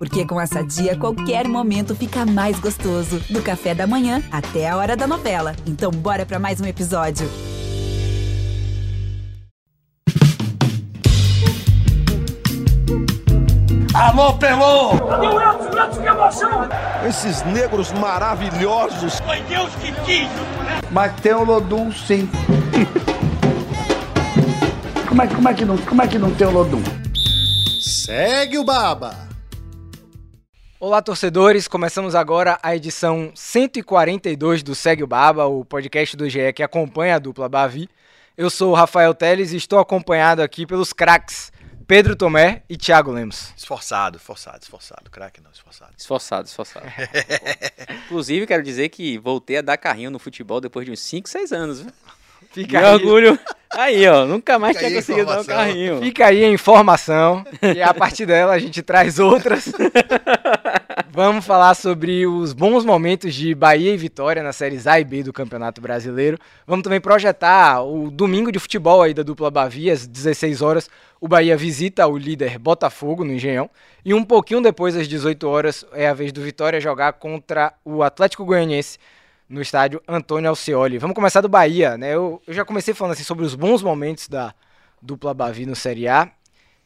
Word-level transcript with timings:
Porque 0.00 0.24
com 0.24 0.40
essa 0.40 0.64
dia, 0.64 0.96
qualquer 0.96 1.46
momento 1.46 1.94
fica 1.94 2.24
mais 2.24 2.58
gostoso. 2.58 3.20
Do 3.28 3.42
café 3.42 3.74
da 3.74 3.86
manhã 3.86 4.22
até 4.32 4.66
a 4.66 4.74
hora 4.74 4.96
da 4.96 5.06
novela. 5.06 5.54
Então, 5.66 5.90
bora 5.90 6.24
para 6.24 6.38
mais 6.38 6.58
um 6.58 6.64
episódio. 6.64 7.28
Alô, 13.92 14.32
Pelô! 14.38 14.98
Cadê 15.06 15.26
o 15.26 15.38
Elton? 15.38 15.78
Elton, 15.78 16.00
que 16.00 16.08
emoção! 16.08 16.68
Esses 17.06 17.42
negros 17.42 17.92
maravilhosos. 17.92 19.20
Foi 19.20 19.42
Deus 19.42 19.70
que 19.74 19.92
quis, 20.06 20.28
né? 20.28 20.80
Mas 20.90 21.12
tem 21.20 21.34
o 21.34 21.44
Lodum, 21.44 21.92
sim. 21.92 22.26
como, 25.06 25.20
é, 25.20 25.26
como, 25.26 25.46
é 25.46 25.52
que 25.52 25.64
não, 25.66 25.76
como 25.76 26.00
é 26.00 26.08
que 26.08 26.18
não 26.18 26.34
tem 26.34 26.46
o 26.46 26.52
Lodum? 26.52 26.82
Segue 27.82 28.56
o 28.56 28.64
Baba! 28.64 29.29
Olá, 30.82 31.02
torcedores! 31.02 31.68
Começamos 31.68 32.14
agora 32.14 32.58
a 32.62 32.74
edição 32.74 33.30
142 33.34 34.62
do 34.62 34.74
Segue 34.74 35.04
o 35.04 35.06
Baba, 35.06 35.44
o 35.44 35.62
podcast 35.62 36.16
do 36.16 36.26
GE 36.26 36.54
que 36.54 36.62
acompanha 36.62 37.16
a 37.16 37.18
dupla 37.18 37.50
Bavi. 37.50 37.86
Eu 38.34 38.48
sou 38.48 38.70
o 38.70 38.74
Rafael 38.74 39.12
Teles 39.12 39.52
e 39.52 39.58
estou 39.58 39.78
acompanhado 39.78 40.40
aqui 40.40 40.64
pelos 40.66 40.94
craques 40.94 41.52
Pedro 41.86 42.16
Tomé 42.16 42.62
e 42.66 42.78
Thiago 42.78 43.12
Lemos. 43.12 43.52
Esforçado, 43.54 44.16
esforçado, 44.16 44.60
esforçado. 44.62 45.10
Craque 45.10 45.42
não, 45.42 45.50
esforçado. 45.50 45.92
Esforçado, 45.98 46.48
esforçado. 46.48 46.86
Inclusive, 48.06 48.46
quero 48.46 48.62
dizer 48.62 48.88
que 48.88 49.18
voltei 49.18 49.58
a 49.58 49.62
dar 49.62 49.76
carrinho 49.76 50.10
no 50.10 50.18
futebol 50.18 50.62
depois 50.62 50.86
de 50.86 50.92
uns 50.92 51.00
5, 51.00 51.28
6 51.28 51.52
anos. 51.52 51.80
Viu? 51.82 51.92
Fica 52.52 52.68
Que 52.68 52.76
aí, 52.76 52.84
orgulho. 52.92 53.38
Aí, 53.70 54.08
ó, 54.08 54.26
nunca 54.26 54.58
mais 54.58 54.76
Fica 54.76 54.88
tinha 54.88 54.98
conseguido 55.00 55.26
dar 55.26 55.40
um 55.40 55.44
carrinho. 55.44 56.00
fica 56.00 56.26
aí 56.26 56.44
a 56.44 56.48
informação 56.48 57.44
e 57.62 57.80
a 57.80 57.94
partir 57.94 58.26
dela 58.26 58.52
a 58.52 58.58
gente 58.58 58.82
traz 58.82 59.18
outras. 59.18 59.66
Vamos 61.12 61.44
falar 61.44 61.74
sobre 61.74 62.24
os 62.24 62.52
bons 62.52 62.84
momentos 62.84 63.34
de 63.34 63.52
Bahia 63.52 63.92
e 63.92 63.96
Vitória 63.96 64.44
nas 64.44 64.54
séries 64.54 64.86
A 64.86 65.00
e 65.00 65.04
B 65.04 65.24
do 65.24 65.32
Campeonato 65.32 65.80
Brasileiro. 65.80 66.38
Vamos 66.64 66.84
também 66.84 67.00
projetar 67.00 67.82
o 67.82 68.12
domingo 68.12 68.52
de 68.52 68.60
futebol 68.60 69.02
aí 69.02 69.12
da 69.12 69.24
dupla 69.24 69.50
Bavi, 69.50 69.90
às 69.90 70.06
16 70.06 70.62
horas. 70.62 70.88
O 71.20 71.26
Bahia 71.26 71.56
visita 71.56 72.06
o 72.06 72.16
líder 72.16 72.60
Botafogo 72.60 73.24
no 73.24 73.32
Engenhão. 73.32 73.68
E 74.04 74.14
um 74.14 74.22
pouquinho 74.22 74.62
depois, 74.62 74.94
às 74.94 75.08
18 75.08 75.48
horas, 75.48 75.84
é 75.94 76.08
a 76.08 76.14
vez 76.14 76.30
do 76.30 76.42
Vitória 76.42 76.80
jogar 76.80 77.14
contra 77.14 77.74
o 77.84 78.04
Atlético 78.04 78.44
Goianiense 78.44 78.96
no 79.48 79.60
estádio 79.60 80.00
Antônio 80.06 80.48
Alcioli. 80.48 80.96
Vamos 80.98 81.16
começar 81.16 81.40
do 81.40 81.48
Bahia, 81.48 81.98
né? 81.98 82.14
Eu, 82.14 82.40
eu 82.46 82.54
já 82.54 82.64
comecei 82.64 82.94
falando 82.94 83.14
assim 83.14 83.24
sobre 83.24 83.44
os 83.44 83.56
bons 83.56 83.82
momentos 83.82 84.28
da 84.28 84.54
dupla 85.02 85.34
Bavi 85.34 85.66
no 85.66 85.74
Série 85.74 86.06
A, 86.06 86.30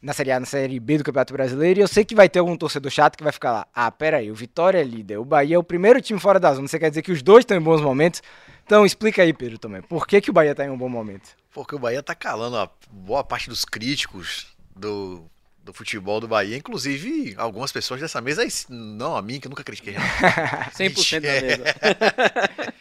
na 0.05 0.13
Série 0.13 0.31
A, 0.31 0.39
na 0.39 0.45
Série 0.45 0.79
B 0.79 0.99
do 0.99 1.03
Campeonato 1.03 1.33
Brasileiro, 1.33 1.79
e 1.79 1.81
eu 1.81 1.87
sei 1.87 2.05
que 2.05 2.13
vai 2.13 2.29
ter 2.29 2.37
algum 2.37 2.55
torcedor 2.55 2.91
chato 2.91 3.17
que 3.17 3.23
vai 3.23 3.33
ficar 3.33 3.51
lá. 3.51 3.67
Ah, 3.73 3.89
pera 3.89 4.17
aí, 4.17 4.29
o 4.29 4.35
Vitória 4.35 4.77
é 4.77 4.83
líder, 4.83 5.17
o 5.17 5.25
Bahia 5.25 5.55
é 5.55 5.57
o 5.57 5.63
primeiro 5.63 5.99
time 5.99 6.19
fora 6.19 6.39
da 6.39 6.53
zona. 6.53 6.67
Você 6.67 6.77
quer 6.77 6.89
dizer 6.89 7.01
que 7.01 7.11
os 7.11 7.23
dois 7.23 7.41
estão 7.41 7.57
em 7.57 7.61
bons 7.61 7.81
momentos? 7.81 8.21
Então 8.63 8.85
explica 8.85 9.23
aí, 9.23 9.33
Pedro, 9.33 9.57
também. 9.57 9.81
Por 9.81 10.05
que, 10.05 10.21
que 10.21 10.29
o 10.29 10.33
Bahia 10.33 10.51
está 10.51 10.63
em 10.63 10.69
um 10.69 10.77
bom 10.77 10.87
momento? 10.87 11.31
Porque 11.51 11.73
o 11.73 11.79
Bahia 11.79 12.03
tá 12.03 12.13
calando 12.13 12.55
a 12.55 12.69
boa 12.91 13.23
parte 13.23 13.49
dos 13.49 13.65
críticos 13.65 14.45
do, 14.75 15.25
do 15.63 15.73
futebol 15.73 16.19
do 16.19 16.27
Bahia, 16.27 16.55
inclusive 16.55 17.33
algumas 17.35 17.71
pessoas 17.71 17.99
dessa 17.99 18.21
mesa, 18.21 18.45
não 18.69 19.15
a 19.15 19.23
mim, 19.23 19.39
que 19.39 19.47
eu 19.47 19.49
nunca 19.49 19.63
critiquei. 19.63 19.95
não. 19.95 20.01
100% 20.69 21.19
da 21.19 21.41
mesa. 21.41 21.63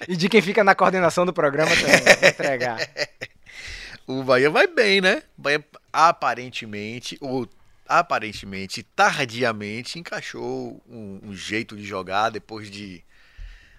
E 0.07 0.15
de 0.15 0.29
quem 0.29 0.43
fica 0.43 0.63
na 0.63 0.75
coordenação 0.75 1.25
do 1.25 1.33
programa 1.33 1.71
também, 1.75 2.03
vou 2.21 2.29
entregar. 2.29 2.79
O 4.07 4.23
Bahia 4.23 4.51
vai 4.51 4.67
bem, 4.67 5.01
né? 5.01 5.23
O 5.39 5.43
Bahia 5.43 5.65
aparentemente, 5.93 7.17
ou 7.21 7.49
aparentemente, 7.87 8.83
tardiamente, 8.83 9.99
encaixou 9.99 10.83
um, 10.89 11.21
um 11.23 11.35
jeito 11.35 11.77
de 11.77 11.85
jogar 11.85 12.31
depois 12.31 12.71
de 12.71 13.03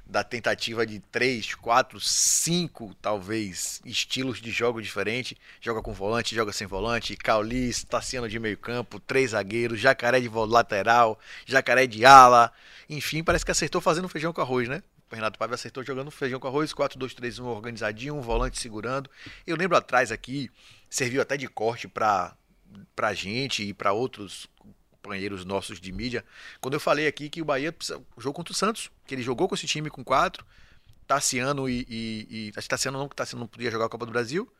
da 0.08 0.23
tentativa 0.23 0.86
de 0.86 1.00
três, 1.00 1.56
quatro, 1.56 2.00
cinco, 2.00 2.95
talvez, 3.02 3.82
estilos 3.84 4.39
de 4.39 4.52
jogo 4.52 4.82
diferente. 4.82 5.36
Joga 5.60 5.82
com 5.82 5.94
volante, 5.94 6.36
joga 6.36 6.54
sem 6.54 6.67
volante, 6.67 7.16
Caulis, 7.17 7.83
Tassiano 7.83 8.30
de 8.30 8.39
meio 8.39 8.58
campo, 8.58 8.99
três 8.99 9.32
zagueiros, 9.32 9.80
Jacaré 9.80 10.20
de 10.20 10.30
lateral, 10.30 11.20
Jacaré 11.45 11.88
de 11.88 12.05
ala. 12.05 12.52
Enfim, 12.88 13.23
parece 13.23 13.44
que 13.44 13.52
acertou 13.52 13.82
fazendo 13.82 14.08
feijão 14.08 14.32
com 14.32 14.42
arroz, 14.42 14.70
né? 14.70 14.83
O 15.11 15.16
Renato 15.16 15.38
Paiva 15.38 15.55
acertou 15.55 15.83
jogando 15.83 16.10
feijão 16.10 16.39
com 16.39 16.48
arroz, 16.48 16.73
4-2-3-1 16.73 17.43
organizadinho, 17.43 18.16
um 18.16 18.21
volante 18.21 18.60
segurando. 18.60 19.10
Eu 19.45 19.55
lembro 19.55 19.77
atrás 19.77 20.11
aqui, 20.11 20.49
serviu 20.89 21.21
até 21.21 21.38
de 21.38 21.48
corte 21.48 21.88
pra, 21.88 22.36
pra 22.95 23.14
gente 23.14 23.64
e 23.64 23.73
pra 23.73 23.93
outros 23.93 24.48
companheiros 25.05 25.45
nossos 25.45 25.80
de 25.80 25.92
mídia, 25.92 26.26
quando 26.60 26.73
eu 26.73 26.80
falei 26.80 27.05
aqui 27.05 27.30
que 27.30 27.39
o 27.39 27.45
Bahia 27.45 27.71
precisa, 27.71 28.02
o 28.16 28.21
jogo 28.21 28.36
contra 28.36 28.52
o 28.52 28.55
Santos, 28.55 28.89
que 29.05 29.14
ele 29.14 29.21
jogou 29.21 29.48
com 29.48 29.54
esse 29.54 29.67
time 29.67 29.88
com 29.88 30.04
quatro, 30.04 30.43
Tassiano 31.05 31.70
e, 31.70 31.86
e, 31.87 32.27
e 32.30 32.52
acho 32.55 32.66
que 32.66 32.70
Tassiano 32.70 32.98
não, 32.98 33.08
que 33.08 33.16
Tassiano 33.16 33.42
não 33.42 33.48
podia 33.48 33.70
jogar 33.70 33.86
a 33.86 33.89
Copa 33.89 34.08
do 34.08 34.11
Brasil, 34.11 34.52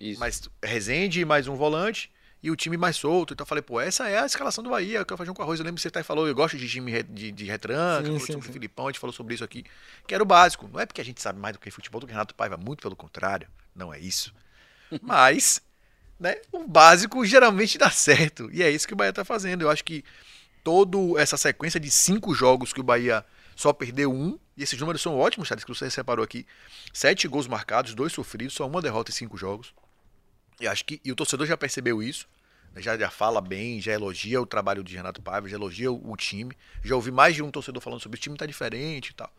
Isso. 0.00 0.18
mas 0.18 0.48
Rezende 0.62 1.22
mais 1.26 1.46
um 1.46 1.54
volante 1.54 2.10
e 2.42 2.50
o 2.50 2.56
time 2.56 2.76
mais 2.76 2.96
solto. 2.96 3.34
Então 3.34 3.44
eu 3.44 3.48
falei, 3.48 3.62
pô, 3.62 3.80
essa 3.80 4.08
é 4.08 4.18
a 4.18 4.26
escalação 4.26 4.64
do 4.64 4.70
Bahia, 4.70 5.04
que 5.04 5.12
eu 5.12 5.16
fazer 5.16 5.32
com 5.32 5.42
arroz. 5.42 5.60
Eu 5.60 5.64
lembro 5.64 5.76
que 5.76 5.82
você 5.82 5.88
até 5.88 6.02
falou, 6.02 6.26
eu 6.26 6.34
gosto 6.34 6.56
de 6.56 6.68
time 6.68 7.02
de, 7.02 7.30
de 7.30 7.44
retranca, 7.44 8.06
Sim, 8.06 8.18
sim, 8.18 8.26
sobre 8.32 8.42
sim. 8.44 8.50
o 8.50 8.52
Filipão, 8.52 8.86
a 8.86 8.90
gente 8.90 9.00
falou 9.00 9.12
sobre 9.12 9.34
isso 9.34 9.44
aqui, 9.44 9.64
que 10.06 10.14
era 10.14 10.22
o 10.22 10.26
básico. 10.26 10.68
Não 10.72 10.80
é 10.80 10.86
porque 10.86 11.00
a 11.00 11.04
gente 11.04 11.20
sabe 11.20 11.38
mais 11.38 11.54
do 11.54 11.58
que 11.60 11.70
futebol 11.70 12.00
do 12.00 12.06
que 12.06 12.12
Renato 12.12 12.34
Paiva, 12.34 12.56
muito 12.56 12.82
pelo 12.82 12.96
contrário, 12.96 13.48
não 13.74 13.92
é 13.92 13.98
isso. 13.98 14.32
Mas, 15.02 15.60
né, 16.18 16.36
o 16.52 16.66
básico 16.66 17.24
geralmente 17.24 17.78
dá 17.78 17.90
certo. 17.90 18.50
E 18.52 18.62
é 18.62 18.70
isso 18.70 18.86
que 18.86 18.94
o 18.94 18.96
Bahia 18.96 19.12
tá 19.12 19.24
fazendo. 19.24 19.62
Eu 19.62 19.70
acho 19.70 19.84
que 19.84 20.04
toda 20.64 20.98
essa 21.20 21.36
sequência 21.36 21.78
de 21.78 21.90
cinco 21.90 22.34
jogos 22.34 22.72
que 22.72 22.80
o 22.80 22.84
Bahia 22.84 23.24
só 23.54 23.72
perdeu 23.72 24.10
um, 24.10 24.38
e 24.56 24.62
esses 24.62 24.78
números 24.80 25.02
são 25.02 25.18
ótimos, 25.18 25.48
Charles, 25.48 25.64
que 25.64 25.74
você 25.74 25.90
separou 25.90 26.24
aqui. 26.24 26.46
Sete 26.92 27.28
gols 27.28 27.46
marcados, 27.46 27.94
dois 27.94 28.12
sofridos, 28.12 28.54
só 28.54 28.66
uma 28.66 28.80
derrota 28.80 29.10
em 29.10 29.14
cinco 29.14 29.36
jogos. 29.36 29.74
E 30.60 30.68
acho 30.68 30.84
que 30.84 31.00
e 31.04 31.10
o 31.10 31.16
torcedor 31.16 31.46
já 31.46 31.56
percebeu 31.56 32.02
isso. 32.02 32.28
né, 32.74 32.82
Já, 32.82 32.96
já 32.96 33.10
fala 33.10 33.40
bem, 33.40 33.80
já 33.80 33.92
elogia 33.92 34.40
o 34.40 34.46
trabalho 34.46 34.84
de 34.84 34.94
Renato 34.94 35.22
Paiva, 35.22 35.48
já 35.48 35.56
elogia 35.56 35.90
o, 35.90 36.12
o 36.12 36.16
time. 36.16 36.54
Já 36.84 36.94
ouvi 36.94 37.10
mais 37.10 37.34
de 37.34 37.42
um 37.42 37.50
torcedor 37.50 37.82
falando 37.82 38.00
sobre 38.00 38.18
o 38.18 38.20
time 38.20 38.36
tá 38.36 38.46
diferente 38.46 39.08
e 39.08 39.14
tal. 39.14 39.32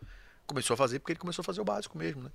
Começou 0.46 0.74
a 0.74 0.76
fazer 0.76 0.98
porque 0.98 1.12
ele 1.12 1.20
começou 1.20 1.42
a 1.42 1.44
fazer 1.44 1.60
o 1.60 1.64
básico 1.64 1.96
mesmo, 1.96 2.22
né? 2.24 2.30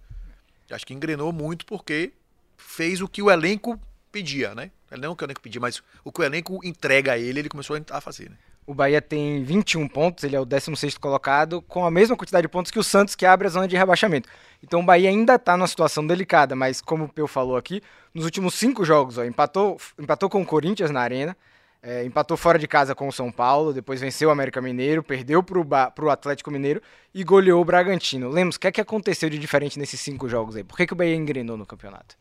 Acho 0.72 0.86
que 0.86 0.94
engrenou 0.94 1.32
muito 1.32 1.66
porque 1.66 2.14
fez 2.58 3.02
o 3.02 3.08
que 3.08 3.22
o 3.22 3.30
elenco 3.30 3.80
pedia, 4.12 4.56
né? 4.56 4.72
Não 4.92 5.12
o 5.12 5.16
que 5.16 5.24
o 5.24 5.26
elenco 5.26 5.42
pedia, 5.42 5.62
mas 5.62 5.82
o 6.04 6.12
que 6.12 6.22
o 6.22 6.24
elenco 6.24 6.60
entrega 6.64 7.14
a 7.14 7.18
ele, 7.18 7.40
ele 7.40 7.50
começou 7.50 7.78
a 7.92 8.02
fazer, 8.02 8.30
né? 8.30 8.38
O 8.66 8.74
Bahia 8.74 9.02
tem 9.02 9.44
21 9.46 9.88
pontos, 9.88 10.26
ele 10.26 10.36
é 10.36 10.40
o 10.40 10.46
16º 10.46 11.00
colocado, 11.00 11.62
com 11.62 11.86
a 11.86 11.92
mesma 11.92 12.18
quantidade 12.18 12.42
de 12.42 12.50
pontos 12.50 12.70
que 12.70 12.78
o 12.78 12.84
Santos, 12.84 13.16
que 13.16 13.26
abre 13.26 13.48
a 13.48 13.50
zona 13.50 13.66
de 13.66 13.78
rebaixamento. 13.78 14.28
Então 14.64 14.80
o 14.80 14.84
Bahia 14.84 15.10
ainda 15.10 15.36
está 15.36 15.56
numa 15.56 15.68
situação 15.68 16.06
delicada, 16.06 16.56
mas 16.56 16.82
como 16.82 17.06
o 17.06 17.10
Peu 17.10 17.28
falou 17.28 17.58
aqui, 17.58 17.82
nos 18.14 18.26
últimos 18.26 18.56
cinco 18.56 18.84
jogos, 18.84 19.18
ó, 19.18 19.24
empatou, 19.24 19.78
empatou 20.00 20.30
com 20.30 20.42
o 20.42 20.46
Corinthians 20.46 20.92
na 20.92 21.02
Arena, 21.02 21.38
é, 21.82 22.04
empatou 22.04 22.36
fora 22.36 22.58
de 22.58 22.68
casa 22.68 22.96
com 22.96 23.08
o 23.08 23.12
São 23.12 23.32
Paulo, 23.32 23.72
depois 23.72 24.02
venceu 24.02 24.30
o 24.30 24.32
América 24.32 24.60
Mineiro, 24.60 25.04
perdeu 25.04 25.44
para 25.44 26.06
o 26.06 26.10
Atlético 26.10 26.50
Mineiro 26.50 26.82
e 27.14 27.24
goleou 27.24 27.62
o 27.62 27.66
Bragantino. 27.66 28.30
Lemos, 28.30 28.56
o 28.56 28.60
que 28.60 28.68
é 28.68 28.72
que 28.72 28.82
aconteceu 28.82 29.30
de 29.30 29.38
diferente 29.38 29.78
nesses 29.78 30.00
cinco 30.00 30.28
jogos 30.28 30.56
aí? 30.56 30.64
Por 30.64 30.76
que, 30.76 30.88
que 30.88 30.94
o 30.94 30.96
Bahia 30.96 31.16
engrenou 31.16 31.56
no 31.56 31.66
campeonato? 31.66 32.18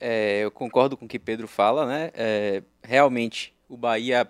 É, 0.00 0.44
eu 0.44 0.50
concordo 0.50 0.96
com 0.96 1.06
o 1.06 1.08
que 1.08 1.18
Pedro 1.18 1.48
fala, 1.48 1.86
né? 1.86 2.10
É, 2.14 2.62
realmente, 2.82 3.54
o 3.68 3.76
Bahia, 3.76 4.28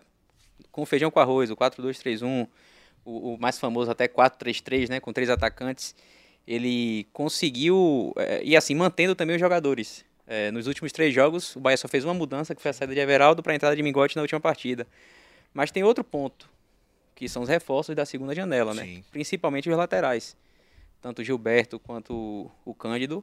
com 0.70 0.84
feijão 0.86 1.10
com 1.10 1.20
arroz, 1.20 1.50
o 1.50 1.56
4-2-3-1, 1.56 2.48
o, 3.04 3.34
o 3.34 3.38
mais 3.38 3.58
famoso 3.58 3.90
até 3.90 4.08
4-3-3, 4.08 4.88
né? 4.88 5.00
Com 5.00 5.12
três 5.12 5.28
atacantes, 5.28 5.94
ele 6.46 7.06
conseguiu, 7.12 8.12
é, 8.16 8.42
e 8.44 8.56
assim, 8.56 8.74
mantendo 8.74 9.14
também 9.14 9.36
os 9.36 9.40
jogadores. 9.40 10.04
É, 10.26 10.50
nos 10.50 10.66
últimos 10.66 10.90
três 10.92 11.14
jogos, 11.14 11.54
o 11.56 11.60
Bahia 11.60 11.76
só 11.76 11.86
fez 11.86 12.04
uma 12.04 12.14
mudança, 12.14 12.54
que 12.54 12.62
foi 12.62 12.70
a 12.70 12.74
saída 12.74 12.94
de 12.94 13.00
Everaldo 13.00 13.42
para 13.42 13.52
a 13.52 13.56
entrada 13.56 13.76
de 13.76 13.82
Mingote 13.82 14.16
na 14.16 14.22
última 14.22 14.40
partida. 14.40 14.86
Mas 15.52 15.70
tem 15.70 15.82
outro 15.84 16.02
ponto, 16.02 16.48
que 17.14 17.28
são 17.28 17.42
os 17.42 17.48
reforços 17.48 17.94
da 17.94 18.06
segunda 18.06 18.34
janela, 18.34 18.72
né? 18.74 18.84
Sim. 18.84 19.04
Principalmente 19.10 19.68
os 19.68 19.76
laterais. 19.76 20.36
Tanto 21.02 21.20
o 21.20 21.24
Gilberto 21.24 21.78
quanto 21.78 22.50
o- 22.64 22.74
Cândido. 22.74 23.22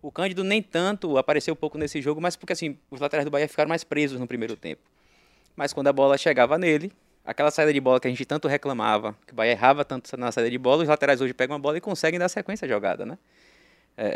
O 0.00 0.12
Cândido 0.12 0.44
nem 0.44 0.62
tanto 0.62 1.18
apareceu 1.18 1.52
um 1.54 1.56
pouco 1.56 1.76
nesse 1.76 2.00
jogo, 2.00 2.20
mas 2.20 2.36
porque 2.36 2.52
assim, 2.52 2.78
os 2.90 3.00
laterais 3.00 3.24
do 3.24 3.30
Bahia 3.30 3.48
ficaram 3.48 3.68
mais 3.68 3.82
presos 3.82 4.20
no 4.20 4.26
primeiro 4.26 4.56
tempo. 4.56 4.82
Mas 5.56 5.72
quando 5.72 5.88
a 5.88 5.92
bola 5.92 6.16
chegava 6.16 6.56
nele, 6.56 6.92
aquela 7.26 7.50
saída 7.50 7.72
de 7.72 7.80
bola 7.80 7.98
que 7.98 8.06
a 8.06 8.10
gente 8.10 8.24
tanto 8.24 8.46
reclamava, 8.46 9.16
que 9.26 9.32
o 9.32 9.36
Bahia 9.36 9.52
errava 9.52 9.84
tanto 9.84 10.16
na 10.16 10.30
saída 10.30 10.50
de 10.50 10.58
bola, 10.58 10.82
os 10.82 10.88
laterais 10.88 11.20
hoje 11.20 11.34
pegam 11.34 11.56
a 11.56 11.58
bola 11.58 11.76
e 11.76 11.80
conseguem 11.80 12.18
dar 12.20 12.28
sequência 12.28 12.64
à 12.64 12.68
jogada, 12.68 13.04
né? 13.04 13.18
É, 13.96 14.06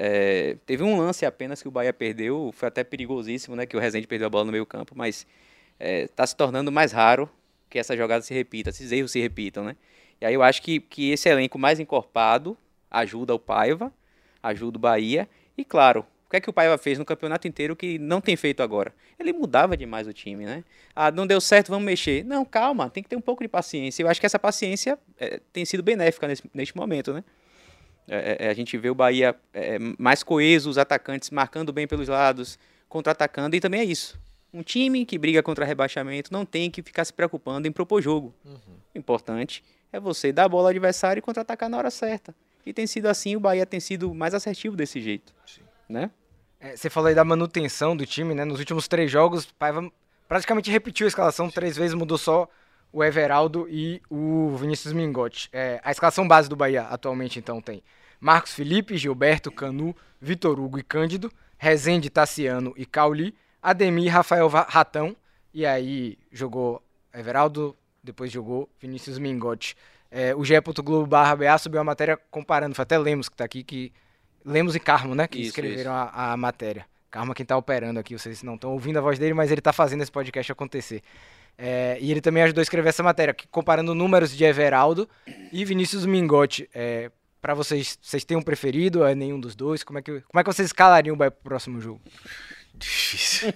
é, 0.52 0.56
teve 0.66 0.82
um 0.82 0.96
lance 0.98 1.26
apenas 1.26 1.60
que 1.60 1.66
o 1.66 1.70
Bahia 1.70 1.92
perdeu, 1.92 2.52
foi 2.54 2.68
até 2.68 2.84
perigosíssimo, 2.84 3.56
né? 3.56 3.66
Que 3.66 3.76
o 3.76 3.80
Rezende 3.80 4.06
perdeu 4.06 4.26
a 4.26 4.30
bola 4.30 4.44
no 4.44 4.52
meio 4.52 4.64
campo, 4.64 4.94
mas 4.96 5.26
está 5.78 6.26
se 6.26 6.36
tornando 6.36 6.70
mais 6.70 6.92
raro 6.92 7.28
que 7.68 7.78
essa 7.78 7.96
jogada 7.96 8.22
se 8.22 8.34
repita, 8.34 8.70
esses 8.70 8.92
erros 8.92 9.10
se 9.10 9.20
repitam, 9.20 9.64
né? 9.64 9.76
E 10.20 10.26
aí 10.26 10.34
eu 10.34 10.42
acho 10.42 10.60
que, 10.62 10.80
que 10.80 11.10
esse 11.10 11.28
elenco 11.28 11.58
mais 11.58 11.80
encorpado 11.80 12.56
ajuda 12.90 13.34
o 13.34 13.38
Paiva, 13.38 13.92
ajuda 14.42 14.76
o 14.76 14.80
Bahia, 14.80 15.28
e 15.56 15.64
claro, 15.64 16.04
O 16.30 16.30
que 16.30 16.36
é 16.36 16.40
que 16.40 16.48
o 16.48 16.52
Paiva 16.52 16.78
fez 16.78 16.96
no 16.96 17.04
campeonato 17.04 17.48
inteiro 17.48 17.74
que 17.74 17.98
não 17.98 18.20
tem 18.20 18.36
feito 18.36 18.62
agora? 18.62 18.94
Ele 19.18 19.32
mudava 19.32 19.76
demais 19.76 20.06
o 20.06 20.12
time, 20.12 20.46
né? 20.46 20.62
Ah, 20.94 21.10
não 21.10 21.26
deu 21.26 21.40
certo, 21.40 21.70
vamos 21.70 21.84
mexer. 21.84 22.24
Não, 22.24 22.44
calma, 22.44 22.88
tem 22.88 23.02
que 23.02 23.08
ter 23.08 23.16
um 23.16 23.20
pouco 23.20 23.42
de 23.42 23.48
paciência. 23.48 24.04
Eu 24.04 24.08
acho 24.08 24.20
que 24.20 24.26
essa 24.26 24.38
paciência 24.38 24.96
é, 25.18 25.40
tem 25.52 25.64
sido 25.64 25.82
benéfica 25.82 26.28
nesse, 26.28 26.44
neste 26.54 26.76
momento, 26.76 27.12
né? 27.12 27.24
É, 28.06 28.46
é, 28.46 28.48
a 28.48 28.54
gente 28.54 28.78
vê 28.78 28.88
o 28.88 28.94
Bahia 28.94 29.34
é, 29.52 29.76
mais 29.98 30.22
coeso, 30.22 30.70
os 30.70 30.78
atacantes 30.78 31.30
marcando 31.30 31.72
bem 31.72 31.88
pelos 31.88 32.06
lados, 32.06 32.60
contra-atacando, 32.88 33.56
e 33.56 33.60
também 33.60 33.80
é 33.80 33.84
isso. 33.84 34.16
Um 34.54 34.62
time 34.62 35.04
que 35.04 35.18
briga 35.18 35.42
contra 35.42 35.64
rebaixamento 35.64 36.32
não 36.32 36.44
tem 36.44 36.70
que 36.70 36.80
ficar 36.80 37.04
se 37.04 37.12
preocupando 37.12 37.66
em 37.66 37.72
propor 37.72 38.00
jogo. 38.00 38.32
Uhum. 38.44 38.76
O 38.94 38.98
importante 38.98 39.64
é 39.92 39.98
você 39.98 40.30
dar 40.30 40.44
a 40.44 40.48
bola 40.48 40.68
ao 40.68 40.70
adversário 40.70 41.18
e 41.18 41.22
contra-atacar 41.22 41.68
na 41.68 41.76
hora 41.76 41.90
certa. 41.90 42.32
E 42.64 42.72
tem 42.72 42.86
sido 42.86 43.06
assim, 43.06 43.34
o 43.34 43.40
Bahia 43.40 43.66
tem 43.66 43.80
sido 43.80 44.14
mais 44.14 44.32
assertivo 44.32 44.76
desse 44.76 45.00
jeito. 45.00 45.34
Sim. 45.44 45.62
Né? 45.88 46.08
É, 46.60 46.76
você 46.76 46.90
falou 46.90 47.08
aí 47.08 47.14
da 47.14 47.24
manutenção 47.24 47.96
do 47.96 48.04
time, 48.04 48.34
né? 48.34 48.44
Nos 48.44 48.58
últimos 48.58 48.86
três 48.86 49.10
jogos, 49.10 49.46
Paiva 49.46 49.90
praticamente 50.28 50.70
repetiu 50.70 51.06
a 51.06 51.08
escalação, 51.08 51.50
três 51.50 51.74
vezes 51.74 51.94
mudou 51.94 52.18
só 52.18 52.46
o 52.92 53.02
Everaldo 53.02 53.66
e 53.68 54.02
o 54.10 54.54
Vinícius 54.56 54.92
Mingotti. 54.92 55.48
É, 55.52 55.80
a 55.82 55.90
escalação 55.90 56.28
base 56.28 56.48
do 56.48 56.56
Bahia 56.56 56.82
atualmente, 56.82 57.38
então, 57.38 57.62
tem 57.62 57.82
Marcos 58.20 58.52
Felipe, 58.52 58.98
Gilberto, 58.98 59.50
Canu, 59.50 59.96
Vitor 60.20 60.60
Hugo 60.60 60.78
e 60.78 60.82
Cândido, 60.82 61.32
Rezende, 61.56 62.10
Tassiano 62.10 62.74
e 62.76 62.84
Cauli, 62.84 63.34
Ademir, 63.62 64.12
Rafael 64.12 64.46
Ratão, 64.48 65.16
e 65.54 65.64
aí 65.64 66.18
jogou 66.30 66.82
Everaldo, 67.14 67.74
depois 68.02 68.30
jogou 68.30 68.68
Vinícius 68.78 69.18
Mingotti. 69.18 69.76
É, 70.10 70.34
o 70.34 70.42
BA 71.06 71.58
subiu 71.58 71.80
a 71.80 71.84
matéria 71.84 72.18
comparando, 72.30 72.74
foi 72.74 72.82
até 72.82 72.98
Lemos 72.98 73.28
que 73.28 73.34
está 73.34 73.44
aqui, 73.44 73.62
que 73.62 73.92
Lemos 74.44 74.74
e 74.74 74.80
Carmo, 74.80 75.14
né, 75.14 75.26
que 75.26 75.38
isso, 75.38 75.48
escreveram 75.48 75.80
isso. 75.80 75.90
A, 75.90 76.32
a, 76.32 76.36
matéria. 76.36 76.86
Carmo 77.10 77.32
é 77.32 77.34
quem 77.34 77.42
está 77.42 77.56
operando 77.56 77.98
aqui, 77.98 78.16
vocês 78.16 78.42
não 78.42 78.54
estão 78.54 78.72
ouvindo 78.72 78.98
a 78.98 79.02
voz 79.02 79.18
dele, 79.18 79.34
mas 79.34 79.50
ele 79.50 79.60
está 79.60 79.72
fazendo 79.72 80.02
esse 80.02 80.12
podcast 80.12 80.52
acontecer. 80.52 81.02
É, 81.58 81.98
e 82.00 82.10
ele 82.10 82.20
também 82.20 82.42
ajudou 82.44 82.60
a 82.60 82.62
escrever 82.62 82.88
essa 82.88 83.02
matéria, 83.02 83.36
comparando 83.50 83.94
números 83.94 84.34
de 84.34 84.44
Everaldo 84.44 85.08
e 85.52 85.64
Vinícius 85.64 86.06
Mingotti. 86.06 86.68
É, 86.72 87.10
para 87.40 87.54
vocês, 87.54 87.98
vocês 88.00 88.24
têm 88.24 88.36
um 88.36 88.42
preferido? 88.42 89.04
É 89.04 89.14
nenhum 89.14 89.40
dos 89.40 89.54
dois? 89.54 89.82
Como 89.82 89.98
é 89.98 90.02
que, 90.02 90.20
como 90.22 90.40
é 90.40 90.44
que 90.44 90.52
vocês 90.52 90.66
escalariam 90.66 91.14
o 91.14 91.16
Bahia 91.16 91.30
pro 91.30 91.42
próximo 91.42 91.80
jogo? 91.80 92.00
Difícil. 92.74 93.48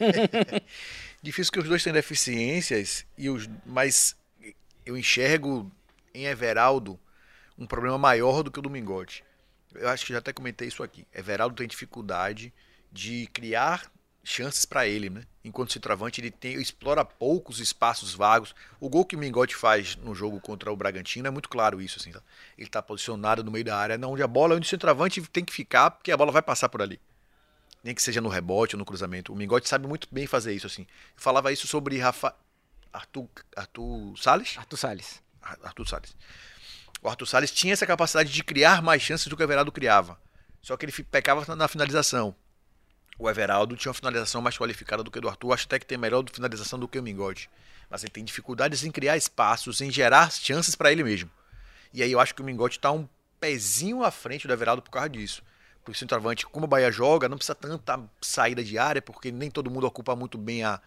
Difícil 1.22 1.52
que 1.52 1.58
os 1.58 1.68
dois 1.68 1.82
têm 1.82 1.92
deficiências, 1.92 3.06
e 3.16 3.30
os, 3.30 3.48
mas 3.64 4.14
eu 4.84 4.94
enxergo 4.94 5.70
em 6.12 6.26
Everaldo 6.26 7.00
um 7.56 7.66
problema 7.66 7.96
maior 7.96 8.42
do 8.42 8.50
que 8.50 8.58
o 8.58 8.62
do 8.62 8.68
Mingote. 8.68 9.24
Eu 9.74 9.88
acho 9.88 10.06
que 10.06 10.12
já 10.12 10.18
até 10.18 10.32
comentei 10.32 10.68
isso 10.68 10.82
aqui. 10.82 11.06
Everaldo 11.14 11.56
tem 11.56 11.66
dificuldade 11.66 12.52
de 12.92 13.26
criar 13.32 13.90
chances 14.22 14.64
para 14.64 14.86
ele, 14.86 15.10
né? 15.10 15.24
Enquanto 15.44 15.72
centroavante 15.72 16.20
ele 16.20 16.30
tem, 16.30 16.54
explora 16.54 17.04
poucos 17.04 17.60
espaços 17.60 18.14
vagos. 18.14 18.54
O 18.80 18.88
gol 18.88 19.04
que 19.04 19.14
o 19.14 19.18
Mingote 19.18 19.54
faz 19.54 19.96
no 19.96 20.14
jogo 20.14 20.40
contra 20.40 20.72
o 20.72 20.76
Bragantino 20.76 21.28
é 21.28 21.30
muito 21.30 21.48
claro 21.48 21.82
isso, 21.82 21.98
assim. 21.98 22.10
Tá? 22.10 22.22
Ele 22.56 22.66
está 22.66 22.82
posicionado 22.82 23.44
no 23.44 23.50
meio 23.50 23.64
da 23.64 23.76
área, 23.76 23.98
onde 24.06 24.22
a 24.22 24.26
bola, 24.26 24.56
onde 24.56 24.66
o 24.66 24.70
centroavante 24.70 25.20
tem 25.22 25.44
que 25.44 25.52
ficar, 25.52 25.90
porque 25.90 26.10
a 26.10 26.16
bola 26.16 26.32
vai 26.32 26.40
passar 26.40 26.70
por 26.70 26.80
ali. 26.80 26.98
Nem 27.82 27.94
que 27.94 28.00
seja 28.00 28.22
no 28.22 28.30
rebote 28.30 28.74
ou 28.74 28.78
no 28.78 28.84
cruzamento. 28.86 29.30
O 29.30 29.36
Mingote 29.36 29.68
sabe 29.68 29.86
muito 29.86 30.08
bem 30.10 30.26
fazer 30.26 30.54
isso, 30.54 30.66
assim. 30.66 30.82
Eu 30.82 30.88
falava 31.16 31.52
isso 31.52 31.66
sobre 31.66 31.98
Rafa... 31.98 32.34
Arthur, 32.90 33.28
Arthur 33.54 34.16
Salles? 34.16 34.56
Arthur 34.56 34.76
Salles. 34.78 35.22
Arthur 35.42 35.86
Salles. 35.86 36.16
O 37.04 37.08
Arthur 37.10 37.26
Salles 37.26 37.50
tinha 37.50 37.74
essa 37.74 37.86
capacidade 37.86 38.32
de 38.32 38.42
criar 38.42 38.80
mais 38.80 39.02
chances 39.02 39.26
do 39.26 39.36
que 39.36 39.42
o 39.42 39.44
Everaldo 39.44 39.70
criava. 39.70 40.18
Só 40.62 40.74
que 40.74 40.86
ele 40.86 40.92
pecava 41.04 41.54
na 41.54 41.68
finalização. 41.68 42.34
O 43.18 43.28
Everaldo 43.28 43.76
tinha 43.76 43.90
uma 43.90 43.94
finalização 43.94 44.40
mais 44.40 44.56
qualificada 44.56 45.02
do 45.02 45.10
que 45.10 45.18
o 45.18 45.20
do 45.20 45.28
Arthur. 45.28 45.52
Acho 45.52 45.66
até 45.66 45.78
que 45.78 45.84
tem 45.84 45.98
melhor 45.98 46.24
finalização 46.32 46.78
do 46.78 46.88
que 46.88 46.98
o 46.98 47.02
Mingote. 47.02 47.50
Mas 47.90 48.02
ele 48.02 48.10
tem 48.10 48.24
dificuldades 48.24 48.84
em 48.84 48.90
criar 48.90 49.18
espaços, 49.18 49.82
em 49.82 49.90
gerar 49.90 50.32
chances 50.32 50.74
para 50.74 50.90
ele 50.90 51.04
mesmo. 51.04 51.30
E 51.92 52.02
aí 52.02 52.10
eu 52.10 52.18
acho 52.18 52.34
que 52.34 52.40
o 52.40 52.44
Mingote 52.44 52.78
está 52.78 52.90
um 52.90 53.06
pezinho 53.38 54.02
à 54.02 54.10
frente 54.10 54.46
do 54.46 54.54
Everaldo 54.54 54.80
por 54.80 54.90
causa 54.90 55.10
disso. 55.10 55.42
Porque 55.80 55.92
o 55.92 55.94
centroavante, 55.94 56.46
como 56.46 56.64
o 56.64 56.68
Bahia 56.68 56.90
joga, 56.90 57.28
não 57.28 57.36
precisa 57.36 57.54
tanta 57.54 58.00
saída 58.22 58.64
de 58.64 58.78
área, 58.78 59.02
porque 59.02 59.30
nem 59.30 59.50
todo 59.50 59.70
mundo 59.70 59.86
ocupa 59.86 60.16
muito 60.16 60.38
bem 60.38 60.64
a, 60.64 60.80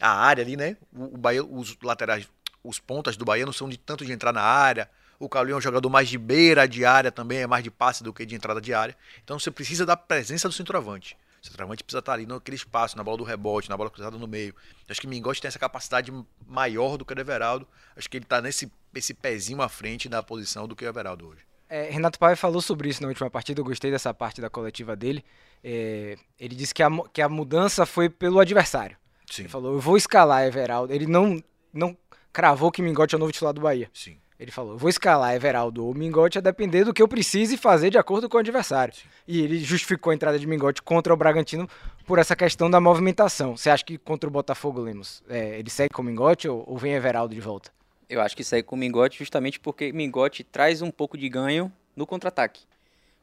a 0.00 0.10
área 0.10 0.42
ali, 0.42 0.56
né? 0.56 0.78
O, 0.90 1.14
o 1.14 1.18
Bahia, 1.18 1.44
os 1.44 1.76
laterais, 1.82 2.26
os 2.64 2.80
pontas 2.80 3.18
do 3.18 3.26
Bahia 3.26 3.44
não 3.44 3.52
são 3.52 3.68
de 3.68 3.76
tanto 3.76 4.06
de 4.06 4.12
entrar 4.12 4.32
na 4.32 4.40
área. 4.40 4.88
O 5.18 5.28
Carlinhos 5.28 5.56
é 5.56 5.58
um 5.58 5.62
jogador 5.62 5.88
mais 5.90 6.08
de 6.08 6.16
beira 6.16 6.66
de 6.66 6.84
área 6.84 7.10
também, 7.10 7.38
é 7.38 7.46
mais 7.46 7.64
de 7.64 7.70
passe 7.70 8.04
do 8.04 8.12
que 8.12 8.24
de 8.24 8.34
entrada 8.34 8.60
de 8.60 8.72
área. 8.72 8.96
Então 9.24 9.38
você 9.38 9.50
precisa 9.50 9.84
da 9.84 9.96
presença 9.96 10.48
do 10.48 10.54
centroavante. 10.54 11.16
O 11.42 11.46
centroavante 11.46 11.82
precisa 11.82 12.00
estar 12.00 12.12
ali 12.12 12.26
naquele 12.26 12.56
espaço, 12.56 12.96
na 12.96 13.02
bola 13.02 13.18
do 13.18 13.24
rebote, 13.24 13.68
na 13.68 13.76
bola 13.76 13.90
cruzada 13.90 14.16
no 14.16 14.26
meio. 14.26 14.54
Acho 14.88 15.00
que 15.00 15.06
o 15.06 15.10
Mingote 15.10 15.40
tem 15.40 15.48
essa 15.48 15.58
capacidade 15.58 16.12
maior 16.46 16.96
do 16.96 17.04
que 17.04 17.12
o 17.12 17.20
Everaldo. 17.20 17.66
Acho 17.96 18.08
que 18.08 18.16
ele 18.16 18.24
está 18.24 18.40
nesse 18.40 18.70
esse 18.94 19.14
pezinho 19.14 19.60
à 19.62 19.68
frente 19.68 20.08
da 20.08 20.22
posição 20.22 20.66
do 20.66 20.74
que 20.74 20.84
o 20.84 20.88
Everaldo 20.88 21.28
hoje. 21.28 21.42
É, 21.68 21.90
Renato 21.90 22.18
Paiva 22.18 22.36
falou 22.36 22.62
sobre 22.62 22.88
isso 22.88 23.02
na 23.02 23.08
última 23.08 23.28
partida, 23.28 23.60
eu 23.60 23.64
gostei 23.64 23.90
dessa 23.90 24.12
parte 24.14 24.40
da 24.40 24.48
coletiva 24.48 24.96
dele. 24.96 25.22
É, 25.62 26.16
ele 26.38 26.54
disse 26.54 26.72
que 26.72 26.82
a, 26.82 26.88
que 27.12 27.20
a 27.20 27.28
mudança 27.28 27.84
foi 27.84 28.08
pelo 28.08 28.40
adversário. 28.40 28.96
Sim. 29.30 29.42
Ele 29.42 29.48
falou, 29.48 29.74
eu 29.74 29.80
vou 29.80 29.96
escalar 29.96 30.46
Everaldo. 30.46 30.92
Ele 30.92 31.06
não, 31.06 31.42
não 31.72 31.96
cravou 32.32 32.72
que 32.72 32.80
Mingote 32.80 33.14
é 33.14 33.16
o 33.16 33.18
novo 33.18 33.32
titular 33.32 33.52
do 33.52 33.60
Bahia. 33.60 33.90
Sim. 33.92 34.18
Ele 34.38 34.52
falou: 34.52 34.78
vou 34.78 34.88
escalar 34.88 35.34
Everaldo 35.34 35.84
ou 35.84 35.94
Mingote 35.94 36.38
a 36.38 36.40
depender 36.40 36.84
do 36.84 36.94
que 36.94 37.02
eu 37.02 37.08
precise 37.08 37.56
fazer 37.56 37.90
de 37.90 37.98
acordo 37.98 38.28
com 38.28 38.36
o 38.36 38.40
adversário. 38.40 38.94
E 39.26 39.40
ele 39.40 39.58
justificou 39.58 40.12
a 40.12 40.14
entrada 40.14 40.38
de 40.38 40.46
Mingote 40.46 40.80
contra 40.80 41.12
o 41.12 41.16
Bragantino 41.16 41.68
por 42.06 42.18
essa 42.18 42.36
questão 42.36 42.70
da 42.70 42.80
movimentação. 42.80 43.56
Você 43.56 43.68
acha 43.68 43.84
que 43.84 43.98
contra 43.98 44.28
o 44.28 44.32
Botafogo, 44.32 44.80
Lemos, 44.80 45.22
é, 45.28 45.58
ele 45.58 45.68
segue 45.68 45.92
com 45.92 46.02
o 46.02 46.04
Mingote 46.04 46.48
ou, 46.48 46.62
ou 46.66 46.78
vem 46.78 46.92
Everaldo 46.92 47.34
de 47.34 47.40
volta? 47.40 47.72
Eu 48.08 48.20
acho 48.20 48.36
que 48.36 48.44
segue 48.44 48.62
com 48.62 48.76
o 48.76 48.78
Mingote 48.78 49.18
justamente 49.18 49.58
porque 49.58 49.92
Mingote 49.92 50.44
traz 50.44 50.82
um 50.82 50.90
pouco 50.90 51.18
de 51.18 51.28
ganho 51.28 51.70
no 51.96 52.06
contra-ataque. 52.06 52.62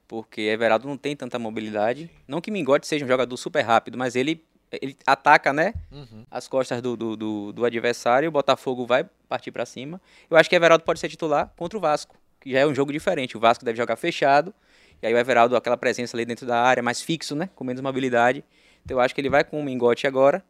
Porque 0.08 0.42
Everaldo 0.42 0.88
não 0.88 0.98
tem 0.98 1.16
tanta 1.16 1.40
mobilidade. 1.40 2.12
Não 2.28 2.42
que 2.42 2.52
Mingote 2.52 2.86
seja 2.86 3.06
um 3.06 3.08
jogador 3.08 3.36
super 3.38 3.62
rápido, 3.62 3.98
mas 3.98 4.16
ele 4.16 4.44
ele 4.72 4.98
ataca, 5.06 5.54
né? 5.54 5.74
Uhum. 5.92 6.26
As 6.30 6.48
costas 6.48 6.82
do, 6.82 6.96
do, 6.96 7.16
do, 7.16 7.54
do 7.54 7.66
adversário, 7.66 8.30
o 8.30 8.32
Botafogo 8.32 8.86
vai 8.86 9.06
partir 9.28 9.52
para 9.52 9.66
cima. 9.66 10.02
Eu 10.30 10.38
acho 10.38 10.50
que 10.50 10.56
Everaldo 10.56 10.84
pode 10.84 11.00
ser 11.00 11.10
titular 11.10 11.52
contra 11.56 11.78
o 11.78 11.82
Vasco, 11.82 12.18
que 12.40 12.52
já 12.52 12.60
é 12.60 12.66
um 12.66 12.74
jogo 12.74 12.92
diferente. 12.92 13.38
O 13.38 13.40
Vasco 13.40 13.64
deve 13.64 13.78
jogar 13.78 13.96
fechado, 13.96 14.54
e 15.02 15.08
aí 15.08 15.14
o 15.14 15.18
Everaldo, 15.18 15.56
aquela 15.56 15.78
presença 15.78 16.16
ali 16.16 16.26
dentro 16.26 16.46
da 16.46 16.62
área, 16.62 16.82
mais 16.82 17.02
fixo, 17.02 17.36
né? 17.36 17.50
Com 17.56 17.64
menos 17.64 17.82
mobilidade. 17.82 18.44
Então 18.84 18.98
eu 18.98 19.02
acho 19.02 19.14
que 19.14 19.22
ele 19.22 19.30
vai 19.30 19.44
com 19.44 19.60
o 19.60 19.64
Mingote 19.64 20.08
agora, 20.08 20.44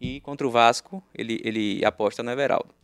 e 0.00 0.20
contra 0.20 0.46
o 0.46 0.50
Vasco, 0.50 1.02
ele, 1.14 1.40
ele 1.44 1.84
aposta 1.84 2.22
no 2.22 2.30
Everaldo. 2.30 2.74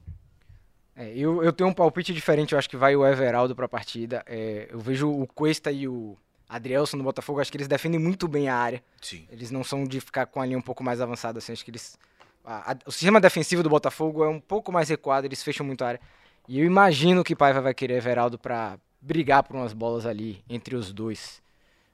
É, 0.96 1.12
eu, 1.16 1.42
eu 1.42 1.52
tenho 1.52 1.70
um 1.70 1.72
palpite 1.72 2.12
diferente, 2.12 2.52
eu 2.52 2.58
acho 2.58 2.68
que 2.68 2.76
vai 2.76 2.94
o 2.94 3.06
Everaldo 3.06 3.54
para 3.54 3.66
a 3.66 3.68
partida. 3.68 4.22
É, 4.26 4.68
eu 4.70 4.78
vejo 4.78 5.10
o 5.10 5.26
Cuesta 5.26 5.72
e 5.72 5.88
o 5.88 6.16
Adrielson 6.50 6.96
no 6.96 7.04
Botafogo, 7.04 7.40
acho 7.40 7.50
que 7.50 7.56
eles 7.56 7.68
defendem 7.68 8.00
muito 8.00 8.26
bem 8.26 8.48
a 8.48 8.56
área. 8.56 8.82
Sim. 9.00 9.26
Eles 9.30 9.52
não 9.52 9.62
são 9.62 9.84
de 9.84 10.00
ficar 10.00 10.26
com 10.26 10.40
a 10.40 10.46
linha 10.46 10.58
um 10.58 10.62
pouco 10.62 10.82
mais 10.82 11.00
avançada, 11.00 11.38
assim, 11.38 11.52
acho 11.52 11.64
que 11.64 11.70
eles... 11.70 11.96
A, 12.44 12.72
a, 12.72 12.76
o 12.86 12.90
sistema 12.90 13.20
defensivo 13.20 13.62
do 13.62 13.70
Botafogo 13.70 14.24
é 14.24 14.28
um 14.28 14.40
pouco 14.40 14.72
mais 14.72 14.88
recuado, 14.88 15.26
eles 15.26 15.42
fecham 15.42 15.64
muito 15.64 15.82
a 15.84 15.88
área. 15.88 16.00
E 16.48 16.58
eu 16.58 16.66
imagino 16.66 17.22
que 17.22 17.36
Paiva 17.36 17.60
vai 17.60 17.72
querer 17.72 17.94
Everaldo 17.94 18.36
para 18.36 18.78
brigar 19.00 19.44
por 19.44 19.54
umas 19.54 19.72
bolas 19.72 20.04
ali 20.04 20.42
entre 20.48 20.74
os 20.74 20.92
dois. 20.92 21.40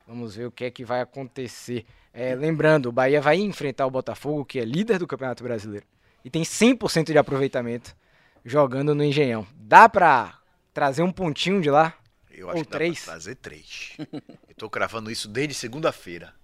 Vamos 0.06 0.36
ver 0.36 0.46
o 0.46 0.50
que 0.50 0.64
é 0.64 0.70
que 0.70 0.84
vai 0.84 1.00
acontecer. 1.00 1.84
É, 2.12 2.34
lembrando, 2.34 2.86
o 2.86 2.92
Bahia 2.92 3.20
vai 3.20 3.36
enfrentar 3.36 3.86
o 3.86 3.90
Botafogo, 3.90 4.44
que 4.44 4.58
é 4.58 4.64
líder 4.64 4.98
do 4.98 5.06
Campeonato 5.06 5.42
Brasileiro. 5.42 5.84
E 6.24 6.30
tem 6.30 6.42
100% 6.42 7.12
de 7.12 7.18
aproveitamento 7.18 7.94
jogando 8.44 8.94
no 8.94 9.04
Engenhão. 9.04 9.46
Dá 9.54 9.88
para 9.88 10.38
trazer 10.72 11.02
um 11.02 11.12
pontinho 11.12 11.60
de 11.60 11.70
lá? 11.70 11.92
Eu 12.36 12.50
acho 12.50 12.58
Ou 12.58 12.64
que 12.64 12.70
dá 12.70 12.76
três. 12.76 12.98
pra 13.00 13.12
trazer 13.12 13.34
três. 13.36 13.92
eu 14.48 14.54
tô 14.56 14.68
cravando 14.68 15.10
isso 15.10 15.26
desde 15.26 15.54
segunda-feira. 15.54 16.34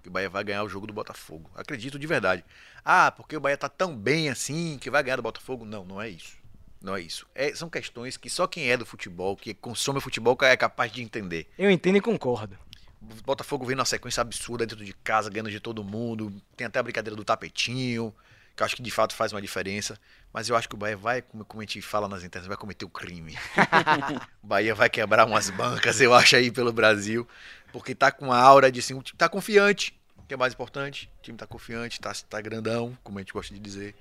Que 0.00 0.08
o 0.08 0.12
Bahia 0.12 0.30
vai 0.30 0.44
ganhar 0.44 0.62
o 0.62 0.68
jogo 0.68 0.86
do 0.86 0.92
Botafogo. 0.92 1.50
Acredito 1.54 1.98
de 1.98 2.06
verdade. 2.06 2.44
Ah, 2.84 3.10
porque 3.10 3.36
o 3.36 3.40
Bahia 3.40 3.56
tá 3.56 3.68
tão 3.68 3.94
bem 3.94 4.30
assim 4.30 4.78
que 4.78 4.88
vai 4.88 5.02
ganhar 5.02 5.16
do 5.16 5.22
Botafogo? 5.22 5.64
Não, 5.64 5.84
não 5.84 6.00
é 6.00 6.08
isso. 6.08 6.38
Não 6.80 6.96
é 6.96 7.02
isso. 7.02 7.26
É, 7.34 7.54
são 7.54 7.68
questões 7.68 8.16
que 8.16 8.30
só 8.30 8.46
quem 8.46 8.70
é 8.70 8.76
do 8.76 8.86
futebol, 8.86 9.36
que 9.36 9.52
consome 9.52 9.98
o 9.98 10.00
futebol, 10.00 10.38
é 10.42 10.56
capaz 10.56 10.90
de 10.90 11.02
entender. 11.02 11.50
Eu 11.58 11.70
entendo 11.70 11.96
e 11.96 12.00
concordo. 12.00 12.56
O 13.02 13.22
Botafogo 13.22 13.66
vem 13.66 13.76
numa 13.76 13.84
sequência 13.84 14.20
absurda 14.20 14.64
dentro 14.64 14.84
de 14.84 14.92
casa, 14.94 15.28
ganhando 15.28 15.50
de 15.50 15.60
todo 15.60 15.84
mundo. 15.84 16.32
Tem 16.56 16.66
até 16.66 16.78
a 16.78 16.82
brincadeira 16.82 17.16
do 17.16 17.24
tapetinho 17.24 18.14
que 18.54 18.62
eu 18.62 18.64
acho 18.64 18.76
que 18.76 18.82
de 18.82 18.90
fato 18.90 19.14
faz 19.14 19.32
uma 19.32 19.40
diferença. 19.40 19.98
Mas 20.32 20.48
eu 20.48 20.56
acho 20.56 20.68
que 20.68 20.74
o 20.74 20.78
Bahia 20.78 20.96
vai, 20.96 21.22
como 21.22 21.60
a 21.60 21.62
gente 21.62 21.82
fala 21.82 22.08
nas 22.08 22.22
internas, 22.22 22.46
vai 22.46 22.56
cometer 22.56 22.84
o 22.84 22.88
crime. 22.88 23.36
o 24.42 24.46
Bahia 24.46 24.74
vai 24.74 24.88
quebrar 24.88 25.26
umas 25.26 25.50
bancas, 25.50 26.00
eu 26.00 26.14
acho, 26.14 26.36
aí 26.36 26.50
pelo 26.50 26.72
Brasil. 26.72 27.26
Porque 27.72 27.94
tá 27.94 28.12
com 28.12 28.32
a 28.32 28.38
aura 28.38 28.70
de 28.70 28.78
assim, 28.78 29.00
tá 29.16 29.28
confiante, 29.28 29.98
que 30.28 30.34
é 30.34 30.36
mais 30.36 30.52
importante. 30.52 31.10
O 31.18 31.22
time 31.22 31.36
tá 31.36 31.46
confiante, 31.46 32.00
tá, 32.00 32.12
tá 32.28 32.40
grandão, 32.40 32.96
como 33.02 33.18
a 33.18 33.22
gente 33.22 33.32
gosta 33.32 33.52
de 33.52 33.58
dizer. 33.58 33.94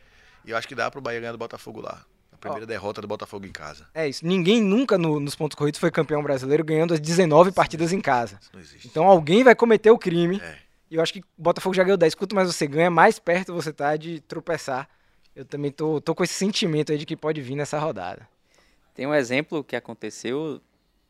E 0.45 0.51
eu 0.51 0.57
acho 0.57 0.67
que 0.67 0.75
dá 0.75 0.89
pro 0.91 1.01
Bahia 1.01 1.19
ganhar 1.19 1.31
do 1.31 1.37
Botafogo 1.37 1.81
lá. 1.81 2.05
A 2.31 2.37
primeira 2.37 2.63
oh. 2.63 2.67
derrota 2.67 3.01
do 3.01 3.07
Botafogo 3.07 3.45
em 3.45 3.51
casa. 3.51 3.87
É 3.93 4.07
isso. 4.07 4.25
Ninguém 4.25 4.61
nunca 4.61 4.97
no, 4.97 5.19
nos 5.19 5.35
pontos 5.35 5.55
corridos 5.55 5.79
foi 5.79 5.89
campeão 5.89 6.21
brasileiro 6.21 6.63
ganhando 6.63 6.93
as 6.93 6.99
19 6.99 7.51
partidas 7.51 7.91
em 7.91 7.99
casa. 7.99 8.37
Isso 8.39 8.51
não 8.53 8.61
existe. 8.61 8.87
Então 8.87 9.05
alguém 9.05 9.43
vai 9.43 9.55
cometer 9.55 9.89
o 9.89 9.97
crime. 9.97 10.39
É 10.39 10.68
E 10.89 10.95
eu 10.95 11.01
acho 11.01 11.13
que 11.13 11.19
o 11.19 11.23
Botafogo 11.37 11.75
já 11.75 11.83
ganhou 11.83 11.97
10. 11.97 12.15
Quanto 12.15 12.35
mais 12.35 12.53
você 12.53 12.65
ganha, 12.67 12.89
mais 12.89 13.19
perto 13.19 13.53
você 13.53 13.71
tá 13.71 13.95
de 13.95 14.19
tropeçar. 14.21 14.89
Eu 15.35 15.45
também 15.45 15.71
tô, 15.71 16.01
tô 16.01 16.15
com 16.15 16.23
esse 16.23 16.33
sentimento 16.33 16.91
aí 16.91 16.97
de 16.97 17.05
que 17.05 17.15
pode 17.15 17.41
vir 17.41 17.55
nessa 17.55 17.77
rodada. 17.77 18.27
Tem 18.95 19.05
um 19.05 19.13
exemplo 19.13 19.63
que 19.63 19.75
aconteceu 19.75 20.59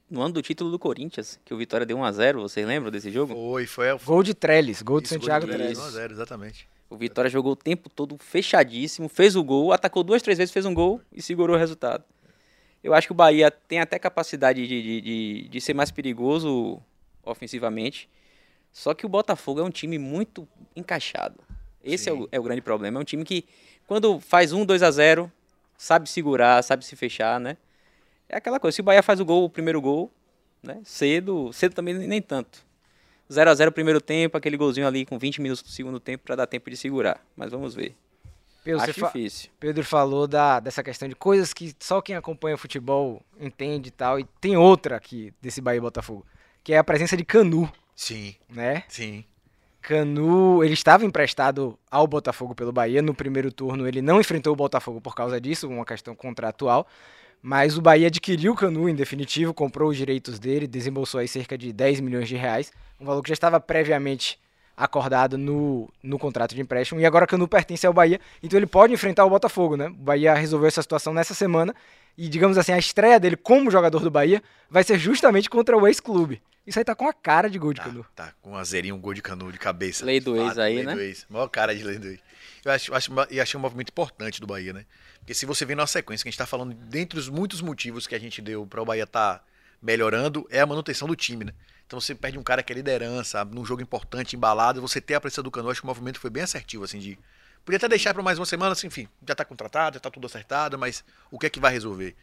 no 0.09 0.21
ano 0.21 0.33
do 0.33 0.41
título 0.41 0.71
do 0.71 0.79
Corinthians, 0.79 1.39
que 1.45 1.53
o 1.53 1.57
Vitória 1.57 1.85
deu 1.85 1.97
1x0, 1.97 2.41
vocês 2.41 2.65
lembram 2.65 2.91
desse 2.91 3.11
jogo? 3.11 3.33
Foi, 3.33 3.65
foi. 3.65 3.97
Gol 3.99 4.23
de 4.23 4.33
Trellis, 4.33 4.81
gol 4.81 4.99
de 4.99 5.05
Isso, 5.05 5.13
Santiago 5.15 5.45
gol 5.45 5.55
de 5.55 5.57
Trellis. 5.57 5.79
1 5.79 5.81
a 5.83 5.89
0, 5.91 6.13
exatamente. 6.13 6.67
O 6.89 6.97
Vitória 6.97 7.29
jogou 7.29 7.53
o 7.53 7.55
tempo 7.55 7.89
todo 7.89 8.17
fechadíssimo, 8.17 9.07
fez 9.07 9.35
o 9.35 9.43
gol, 9.43 9.71
atacou 9.71 10.03
duas, 10.03 10.21
três 10.21 10.37
vezes, 10.37 10.51
fez 10.51 10.65
um 10.65 10.73
gol 10.73 10.99
e 11.11 11.21
segurou 11.21 11.55
o 11.55 11.59
resultado. 11.59 12.03
Eu 12.83 12.93
acho 12.93 13.07
que 13.07 13.11
o 13.11 13.15
Bahia 13.15 13.51
tem 13.51 13.79
até 13.79 13.99
capacidade 13.99 14.65
de, 14.67 14.81
de, 14.81 15.01
de, 15.01 15.47
de 15.49 15.61
ser 15.61 15.75
mais 15.75 15.91
perigoso 15.91 16.81
ofensivamente. 17.23 18.09
Só 18.71 18.93
que 18.93 19.05
o 19.05 19.09
Botafogo 19.09 19.59
é 19.59 19.63
um 19.63 19.69
time 19.71 19.97
muito 19.97 20.47
encaixado. 20.75 21.35
Esse 21.83 22.09
é 22.09 22.13
o, 22.13 22.27
é 22.31 22.39
o 22.39 22.43
grande 22.43 22.61
problema. 22.61 22.99
É 22.99 23.01
um 23.01 23.05
time 23.05 23.23
que, 23.23 23.45
quando 23.87 24.19
faz 24.19 24.51
um 24.53 24.65
2 24.65 24.83
a 24.83 24.91
0 24.91 25.31
sabe 25.77 26.09
segurar, 26.09 26.61
sabe 26.63 26.85
se 26.85 26.95
fechar, 26.95 27.39
né? 27.39 27.57
É 28.27 28.37
aquela 28.37 28.59
coisa. 28.59 28.75
Se 28.75 28.81
o 28.81 28.83
Bahia 28.83 29.01
faz 29.01 29.19
o 29.19 29.25
gol, 29.25 29.45
o 29.45 29.49
primeiro 29.49 29.81
gol, 29.81 30.11
né? 30.61 30.79
Cedo, 30.83 31.51
cedo 31.53 31.73
também 31.73 31.93
nem 31.95 32.21
tanto. 32.21 32.63
0 33.31 33.49
a 33.49 33.55
0 33.55 33.71
primeiro 33.71 34.01
tempo, 34.01 34.37
aquele 34.37 34.57
golzinho 34.57 34.87
ali 34.87 35.05
com 35.05 35.17
20 35.17 35.41
minutos 35.41 35.63
do 35.63 35.69
segundo 35.69 35.99
tempo 35.99 36.23
para 36.25 36.35
dar 36.35 36.47
tempo 36.47 36.69
de 36.69 36.75
segurar. 36.77 37.23
Mas 37.35 37.51
vamos 37.51 37.73
ver. 37.75 37.95
Pedro, 38.63 38.81
Acho 38.81 38.93
você 38.93 38.99
fa- 38.99 39.07
difícil. 39.07 39.49
Pedro 39.59 39.83
falou 39.85 40.27
da, 40.27 40.59
dessa 40.59 40.83
questão 40.83 41.07
de 41.07 41.15
coisas 41.15 41.53
que 41.53 41.73
só 41.79 42.01
quem 42.01 42.15
acompanha 42.15 42.57
futebol 42.57 43.21
entende 43.39 43.87
e 43.87 43.91
tal. 43.91 44.19
E 44.19 44.25
tem 44.41 44.57
outra 44.57 44.97
aqui 44.97 45.33
desse 45.41 45.61
Bahia 45.61 45.77
e 45.77 45.81
Botafogo, 45.81 46.25
que 46.63 46.73
é 46.73 46.77
a 46.77 46.83
presença 46.83 47.15
de 47.15 47.23
Canu, 47.23 47.71
Sim, 47.99 48.33
né? 48.49 48.83
sim. 48.87 49.25
Canu, 49.81 50.63
ele 50.63 50.73
estava 50.73 51.03
emprestado 51.03 51.77
ao 51.91 52.07
Botafogo 52.07 52.55
pelo 52.55 52.71
Bahia 52.71 53.01
no 53.01 53.13
primeiro 53.13 53.51
turno. 53.51 53.85
Ele 53.85 54.01
não 54.01 54.21
enfrentou 54.21 54.53
o 54.53 54.55
Botafogo 54.55 55.01
por 55.01 55.13
causa 55.13 55.39
disso, 55.39 55.67
uma 55.67 55.83
questão 55.83 56.15
contratual. 56.15 56.87
Mas 57.41 57.77
o 57.77 57.81
Bahia 57.81 58.07
adquiriu 58.07 58.53
o 58.53 58.55
Canu 58.55 58.87
em 58.87 58.95
definitivo, 58.95 59.53
comprou 59.53 59.89
os 59.89 59.97
direitos 59.97 60.39
dele, 60.39 60.65
desembolsou 60.65 61.19
aí 61.19 61.27
cerca 61.27 61.57
de 61.57 61.73
10 61.73 61.99
milhões 61.99 62.29
de 62.29 62.37
reais, 62.37 62.71
um 63.01 63.05
valor 63.05 63.21
que 63.21 63.27
já 63.27 63.33
estava 63.33 63.59
previamente 63.59 64.39
acordado 64.79 65.37
no, 65.37 65.89
no 66.01 66.17
contrato 66.17 66.55
de 66.55 66.61
empréstimo. 66.61 67.01
E 67.01 67.05
agora 67.05 67.27
Canu 67.27 67.47
pertence 67.49 67.85
ao 67.85 67.91
Bahia, 67.91 68.19
então 68.41 68.57
ele 68.57 68.65
pode 68.65 68.93
enfrentar 68.93 69.25
o 69.25 69.29
Botafogo, 69.29 69.75
né? 69.75 69.87
O 69.87 69.93
Bahia 69.93 70.33
resolveu 70.33 70.69
essa 70.69 70.81
situação 70.81 71.13
nessa 71.13 71.33
semana 71.33 71.75
e, 72.17 72.29
digamos 72.29 72.57
assim, 72.57 72.71
a 72.71 72.77
estreia 72.79 73.19
dele 73.19 73.35
como 73.35 73.69
jogador 73.69 73.99
do 73.99 74.09
Bahia 74.09 74.41
vai 74.69 74.83
ser 74.83 74.97
justamente 74.97 75.49
contra 75.49 75.77
o 75.77 75.85
ex-clube. 75.85 76.41
Isso 76.65 76.79
aí 76.79 76.85
tá 76.85 76.95
com 76.95 77.07
a 77.07 77.13
cara 77.13 77.49
de 77.49 77.59
gol 77.59 77.73
de 77.73 77.81
Tá, 77.81 77.87
Canu. 77.87 78.05
tá 78.15 78.33
com 78.41 78.51
um 78.53 78.95
um 78.95 78.99
gol 78.99 79.13
de 79.13 79.21
canu 79.21 79.51
de 79.51 79.59
cabeça. 79.59 80.05
Lei 80.05 80.19
do 80.19 80.37
ex 80.37 80.57
aí, 80.57 80.75
lei 80.75 80.85
né? 80.85 80.93
Do 80.93 81.01
ex. 81.01 81.25
Maior 81.29 81.47
cara 81.47 81.75
de 81.75 81.83
lei 81.83 81.97
do 81.97 82.07
ex. 82.07 82.19
Eu 82.63 82.71
acho, 82.71 82.93
acho, 82.93 83.11
e 83.29 83.41
achei 83.41 83.57
um 83.57 83.61
movimento 83.61 83.89
importante 83.89 84.39
do 84.39 84.47
Bahia, 84.47 84.71
né? 84.71 84.85
Porque 85.19 85.33
se 85.33 85.45
você 85.45 85.65
vê 85.65 85.75
na 85.75 85.87
sequência 85.87 86.23
que 86.23 86.29
a 86.29 86.31
gente 86.31 86.37
tá 86.37 86.45
falando, 86.45 86.73
dentre 86.73 87.17
os 87.19 87.27
muitos 87.27 87.61
motivos 87.61 88.07
que 88.07 88.15
a 88.15 88.19
gente 88.19 88.41
deu 88.41 88.65
para 88.65 88.81
o 88.81 88.85
Bahia 88.85 89.03
estar 89.03 89.43
melhorando, 89.81 90.47
é 90.49 90.59
a 90.59 90.65
manutenção 90.65 91.07
do 91.07 91.15
time, 91.15 91.45
né? 91.45 91.53
Então 91.89 91.99
você 91.99 92.13
perde 92.13 92.37
um 92.37 92.43
cara 92.43 92.61
que 92.61 92.71
é 92.71 92.75
liderança, 92.75 93.43
num 93.43 93.65
jogo 93.65 93.81
importante, 93.81 94.35
embalado, 94.35 94.79
você 94.79 95.01
ter 95.01 95.15
a 95.15 95.19
presença 95.19 95.41
do 95.41 95.49
Canu, 95.49 95.71
acho 95.71 95.81
que 95.81 95.85
o 95.85 95.87
movimento 95.87 96.19
foi 96.19 96.29
bem 96.29 96.43
assertivo, 96.43 96.83
assim, 96.83 96.99
de... 96.99 97.17
Podia 97.65 97.77
até 97.77 97.87
deixar 97.89 98.13
para 98.13 98.21
mais 98.21 98.37
uma 98.37 98.45
semana, 98.45 98.73
assim, 98.73 98.85
enfim, 98.85 99.07
já 99.27 99.33
tá 99.33 99.43
contratado, 99.43 99.95
já 99.95 99.99
tá 99.99 100.11
tudo 100.11 100.27
acertado, 100.27 100.77
mas 100.77 101.03
o 101.31 101.39
que 101.39 101.47
é 101.47 101.49
que 101.49 101.59
vai 101.59 101.71
resolver? 101.71 102.15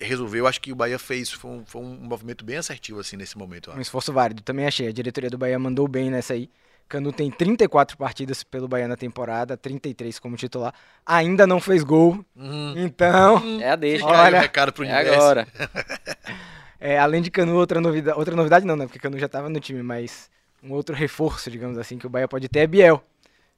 Resolveu, 0.00 0.44
acho 0.48 0.60
que 0.60 0.72
o 0.72 0.74
Bahia 0.74 0.98
fez, 0.98 1.30
foi 1.30 1.52
um, 1.52 1.64
foi 1.64 1.80
um 1.82 1.94
movimento 2.00 2.44
bem 2.44 2.56
assertivo, 2.56 2.98
assim, 2.98 3.16
nesse 3.16 3.38
momento. 3.38 3.70
Um 3.70 3.80
esforço 3.80 4.12
válido, 4.12 4.42
também 4.42 4.66
achei. 4.66 4.88
A 4.88 4.92
diretoria 4.92 5.30
do 5.30 5.38
Bahia 5.38 5.56
mandou 5.56 5.86
bem 5.86 6.10
nessa 6.10 6.32
aí. 6.32 6.50
Canu 6.88 7.12
tem 7.12 7.30
34 7.30 7.96
partidas 7.96 8.42
pelo 8.42 8.66
Bahia 8.66 8.88
na 8.88 8.96
temporada, 8.96 9.56
33 9.56 10.18
como 10.18 10.36
titular. 10.36 10.74
Ainda 11.06 11.46
não 11.46 11.60
fez 11.60 11.84
gol. 11.84 12.24
Uhum. 12.34 12.74
Então, 12.76 13.60
É 13.62 13.70
a 13.70 13.76
deixa. 13.76 14.04
Olha, 14.04 14.38
o 14.38 14.40
recado 14.40 14.72
pro 14.72 14.84
É 14.84 14.92
universo. 14.92 15.14
agora. 15.14 15.48
é, 16.80 16.98
além 16.98 17.22
de 17.22 17.30
Canu, 17.30 17.56
outra 17.56 17.80
novidade. 17.80 18.18
Outra 18.18 18.34
novidade 18.36 18.66
não, 18.66 18.76
né? 18.76 18.86
Porque 18.86 18.98
Canu 18.98 19.18
já 19.18 19.26
estava 19.26 19.48
no 19.48 19.60
time, 19.60 19.82
mas 19.82 20.30
um 20.62 20.72
outro 20.72 20.94
reforço, 20.94 21.50
digamos 21.50 21.78
assim, 21.78 21.98
que 21.98 22.06
o 22.06 22.10
Bahia 22.10 22.28
pode 22.28 22.48
ter 22.48 22.60
é 22.60 22.66
Biel. 22.66 23.02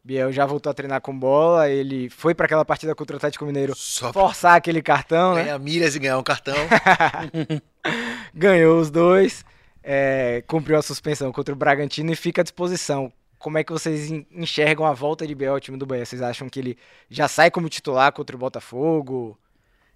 Biel 0.04 0.32
já 0.32 0.46
voltou 0.46 0.70
a 0.70 0.75
treinar 0.75 1.00
com 1.00 1.18
bola, 1.18 1.68
ele 1.68 2.08
foi 2.08 2.34
para 2.34 2.46
aquela 2.46 2.64
partida 2.64 2.94
contra 2.94 3.14
o 3.14 3.18
Atlético 3.18 3.44
Mineiro 3.44 3.75
Só 3.76 4.12
forçar 4.12 4.54
aquele 4.56 4.80
cartão, 4.80 5.34
né? 5.34 5.42
ganhar 5.44 5.58
milhas 5.58 5.94
e 5.96 5.98
ganhar 5.98 6.18
um 6.18 6.22
cartão. 6.22 6.54
ganhou 8.32 8.80
os 8.80 8.90
dois, 8.90 9.44
é, 9.82 10.42
cumpriu 10.46 10.78
a 10.78 10.82
suspensão 10.82 11.32
contra 11.32 11.52
o 11.52 11.56
Bragantino 11.56 12.12
e 12.12 12.16
fica 12.16 12.40
à 12.40 12.44
disposição. 12.44 13.12
Como 13.38 13.58
é 13.58 13.64
que 13.64 13.72
vocês 13.72 14.10
en- 14.10 14.26
enxergam 14.32 14.87
a 14.87 14.92
volta 14.92 15.26
de 15.26 15.34
Biel 15.34 15.54
ao 15.54 15.60
time 15.60 15.76
do 15.76 15.87
Bahia? 15.87 16.04
Vocês 16.04 16.22
acham 16.22 16.48
que 16.48 16.58
ele 16.58 16.78
já 17.10 17.28
sai 17.28 17.50
como 17.50 17.68
titular 17.68 18.12
contra 18.12 18.34
o 18.34 18.38
Botafogo? 18.38 19.38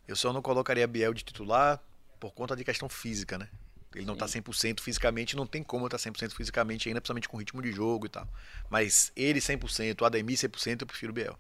Eu 0.07 0.15
só 0.15 0.33
não 0.33 0.43
colocaria 0.43 0.87
Biel 0.87 1.15
de 1.15 1.25
titular 1.25 1.81
por 2.23 2.33
conta 2.33 2.55
de 2.55 2.63
questão 2.63 2.89
física, 2.89 3.37
né? 3.37 3.49
Ele 3.93 4.07
não 4.07 4.15
tá 4.15 4.27
100% 4.27 4.79
fisicamente, 4.79 5.35
não 5.35 5.45
tem 5.45 5.61
como 5.61 5.87
estar 5.87 5.99
100% 5.99 6.31
fisicamente 6.35 6.89
ainda, 6.89 7.01
principalmente 7.01 7.29
com 7.29 7.37
ritmo 7.37 7.61
de 7.61 7.73
jogo 7.73 8.07
e 8.07 8.09
tal. 8.09 8.29
Mas 8.71 9.11
ele 9.17 9.41
100%, 9.41 10.01
o 10.01 10.05
Ademir 10.05 10.37
100%, 10.37 10.83
eu 10.83 10.87
prefiro 10.87 11.13
Biel. 11.13 11.37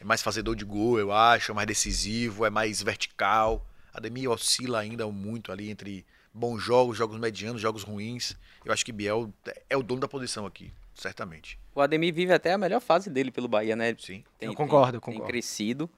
É 0.00 0.04
mais 0.04 0.22
fazedor 0.22 0.56
de 0.56 0.64
gol, 0.64 0.98
eu 0.98 1.12
acho, 1.12 1.52
é 1.52 1.54
mais 1.54 1.66
decisivo, 1.68 2.46
é 2.46 2.50
mais 2.50 2.82
vertical. 2.82 3.66
Ademir 3.92 4.30
oscila 4.30 4.80
ainda 4.80 5.06
muito 5.06 5.52
ali 5.52 5.68
entre 5.68 6.04
bons 6.32 6.60
jogos, 6.62 6.96
jogos 6.96 7.20
medianos, 7.20 7.60
jogos 7.60 7.82
ruins. 7.82 8.34
Eu 8.64 8.72
acho 8.72 8.86
que 8.86 8.92
Biel 8.92 9.30
é 9.68 9.76
o 9.76 9.82
dono 9.82 10.00
da 10.00 10.08
posição 10.08 10.46
aqui, 10.46 10.72
certamente. 10.94 11.58
O 11.74 11.80
Ademir 11.82 12.14
vive 12.14 12.32
até 12.32 12.54
a 12.54 12.58
melhor 12.58 12.80
fase 12.80 13.10
dele 13.10 13.30
pelo 13.30 13.48
Bahia, 13.48 13.76
né? 13.76 13.94
Sim, 13.98 14.24
Tem, 14.38 14.48
Eu 14.48 14.54
concordo, 14.54 14.96
eu 14.96 15.00
tem, 15.00 15.12
concordo. 15.12 15.26
Tem 15.26 15.30
crescido. 15.30 15.90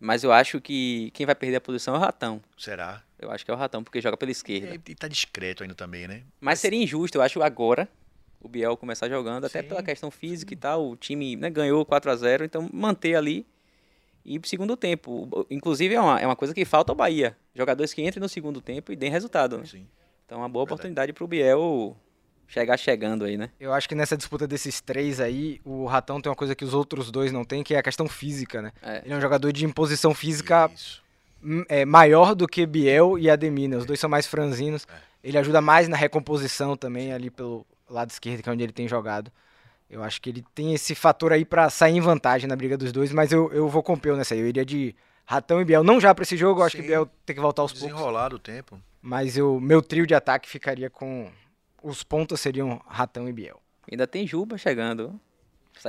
Mas 0.00 0.24
eu 0.24 0.32
acho 0.32 0.62
que 0.62 1.10
quem 1.12 1.26
vai 1.26 1.34
perder 1.34 1.56
a 1.56 1.60
posição 1.60 1.94
é 1.94 1.98
o 1.98 2.00
Ratão. 2.00 2.40
será. 2.56 3.04
Eu 3.20 3.30
acho 3.30 3.44
que 3.44 3.50
é 3.50 3.54
o 3.54 3.56
Ratão, 3.56 3.84
porque 3.84 4.00
joga 4.00 4.16
pela 4.16 4.30
esquerda. 4.30 4.74
E, 4.74 4.92
e 4.92 4.94
tá 4.94 5.06
discreto 5.06 5.62
ainda 5.62 5.74
também, 5.74 6.08
né? 6.08 6.22
Mas 6.40 6.58
seria 6.58 6.82
injusto, 6.82 7.18
eu 7.18 7.22
acho, 7.22 7.42
agora 7.42 7.88
o 8.40 8.48
Biel 8.48 8.76
começar 8.76 9.08
jogando, 9.08 9.44
até 9.44 9.62
Sim. 9.62 9.68
pela 9.68 9.82
questão 9.82 10.10
física 10.10 10.54
e 10.54 10.56
tal. 10.56 10.90
O 10.90 10.96
time 10.96 11.36
né, 11.36 11.50
ganhou 11.50 11.84
4 11.84 12.10
a 12.10 12.16
0 12.16 12.44
então 12.44 12.68
manter 12.72 13.14
ali 13.14 13.46
e 14.24 14.36
ir 14.36 14.38
pro 14.38 14.48
segundo 14.48 14.76
tempo. 14.76 15.46
Inclusive, 15.50 15.94
é 15.94 16.00
uma, 16.00 16.20
é 16.20 16.26
uma 16.26 16.36
coisa 16.36 16.54
que 16.54 16.64
falta 16.64 16.90
ao 16.90 16.96
Bahia. 16.96 17.36
Jogadores 17.54 17.92
que 17.92 18.02
entrem 18.02 18.20
no 18.20 18.28
segundo 18.28 18.60
tempo 18.60 18.92
e 18.92 18.96
deem 18.96 19.12
resultado. 19.12 19.58
Né? 19.58 19.66
Sim. 19.66 19.86
Então, 20.24 20.38
é 20.38 20.42
uma 20.42 20.48
boa 20.48 20.64
Verdade. 20.64 20.74
oportunidade 20.74 21.12
pro 21.12 21.26
Biel 21.26 21.96
chegar 22.48 22.76
chegando 22.76 23.24
aí, 23.24 23.36
né? 23.36 23.50
Eu 23.60 23.72
acho 23.72 23.88
que 23.88 23.94
nessa 23.94 24.16
disputa 24.16 24.46
desses 24.46 24.80
três 24.80 25.20
aí, 25.20 25.60
o 25.64 25.86
Ratão 25.86 26.20
tem 26.20 26.30
uma 26.30 26.36
coisa 26.36 26.54
que 26.54 26.64
os 26.64 26.74
outros 26.74 27.10
dois 27.10 27.30
não 27.30 27.44
têm, 27.44 27.62
que 27.62 27.74
é 27.74 27.78
a 27.78 27.82
questão 27.82 28.08
física, 28.08 28.60
né? 28.60 28.72
É. 28.82 29.02
Ele 29.04 29.14
é 29.14 29.16
um 29.16 29.20
jogador 29.20 29.52
de 29.52 29.64
imposição 29.64 30.12
física 30.12 30.70
Isso. 30.74 31.02
É, 31.68 31.84
maior 31.84 32.34
do 32.34 32.46
que 32.46 32.66
Biel 32.66 33.18
e 33.18 33.28
Ademir, 33.30 33.68
né? 33.68 33.76
Os 33.76 33.86
dois 33.86 33.98
são 34.00 34.08
mais 34.10 34.26
franzinos. 34.26 34.86
É. 34.90 35.28
Ele 35.28 35.38
ajuda 35.38 35.60
mais 35.60 35.88
na 35.88 35.96
recomposição 35.96 36.76
também, 36.76 37.12
ali 37.12 37.30
pelo 37.30 37.66
lado 37.88 38.10
esquerdo, 38.10 38.42
que 38.42 38.48
é 38.48 38.52
onde 38.52 38.62
ele 38.62 38.72
tem 38.72 38.88
jogado. 38.88 39.30
Eu 39.88 40.02
acho 40.02 40.20
que 40.20 40.30
ele 40.30 40.44
tem 40.54 40.72
esse 40.72 40.94
fator 40.94 41.32
aí 41.32 41.44
pra 41.44 41.68
sair 41.68 41.96
em 41.96 42.00
vantagem 42.00 42.48
na 42.48 42.54
briga 42.56 42.76
dos 42.78 42.92
dois, 42.92 43.12
mas 43.12 43.32
eu, 43.32 43.52
eu 43.52 43.68
vou 43.68 43.82
com 43.82 43.94
o 43.94 43.98
Peu 44.00 44.16
nessa 44.16 44.34
aí. 44.34 44.40
Eu 44.40 44.46
iria 44.46 44.64
de 44.64 44.94
Ratão 45.26 45.60
e 45.60 45.64
Biel. 45.64 45.82
Não 45.82 46.00
já 46.00 46.14
pra 46.14 46.22
esse 46.22 46.36
jogo, 46.36 46.60
eu 46.60 46.64
acho 46.66 46.76
que 46.76 46.82
Sim. 46.82 46.88
Biel 46.88 47.10
tem 47.26 47.34
que 47.34 47.42
voltar 47.42 47.62
aos 47.62 47.72
poucos. 47.72 47.88
Desenrolado 47.88 48.36
o 48.36 48.38
tempo. 48.38 48.80
Mas 49.02 49.36
o 49.36 49.58
meu 49.58 49.82
trio 49.82 50.06
de 50.06 50.14
ataque 50.14 50.48
ficaria 50.48 50.88
com. 50.88 51.30
Os 51.82 52.02
pontos 52.02 52.38
seriam 52.40 52.80
Ratão 52.86 53.28
e 53.28 53.32
Biel. 53.32 53.60
Ainda 53.90 54.06
tem 54.06 54.26
Juba 54.26 54.56
chegando. 54.58 55.18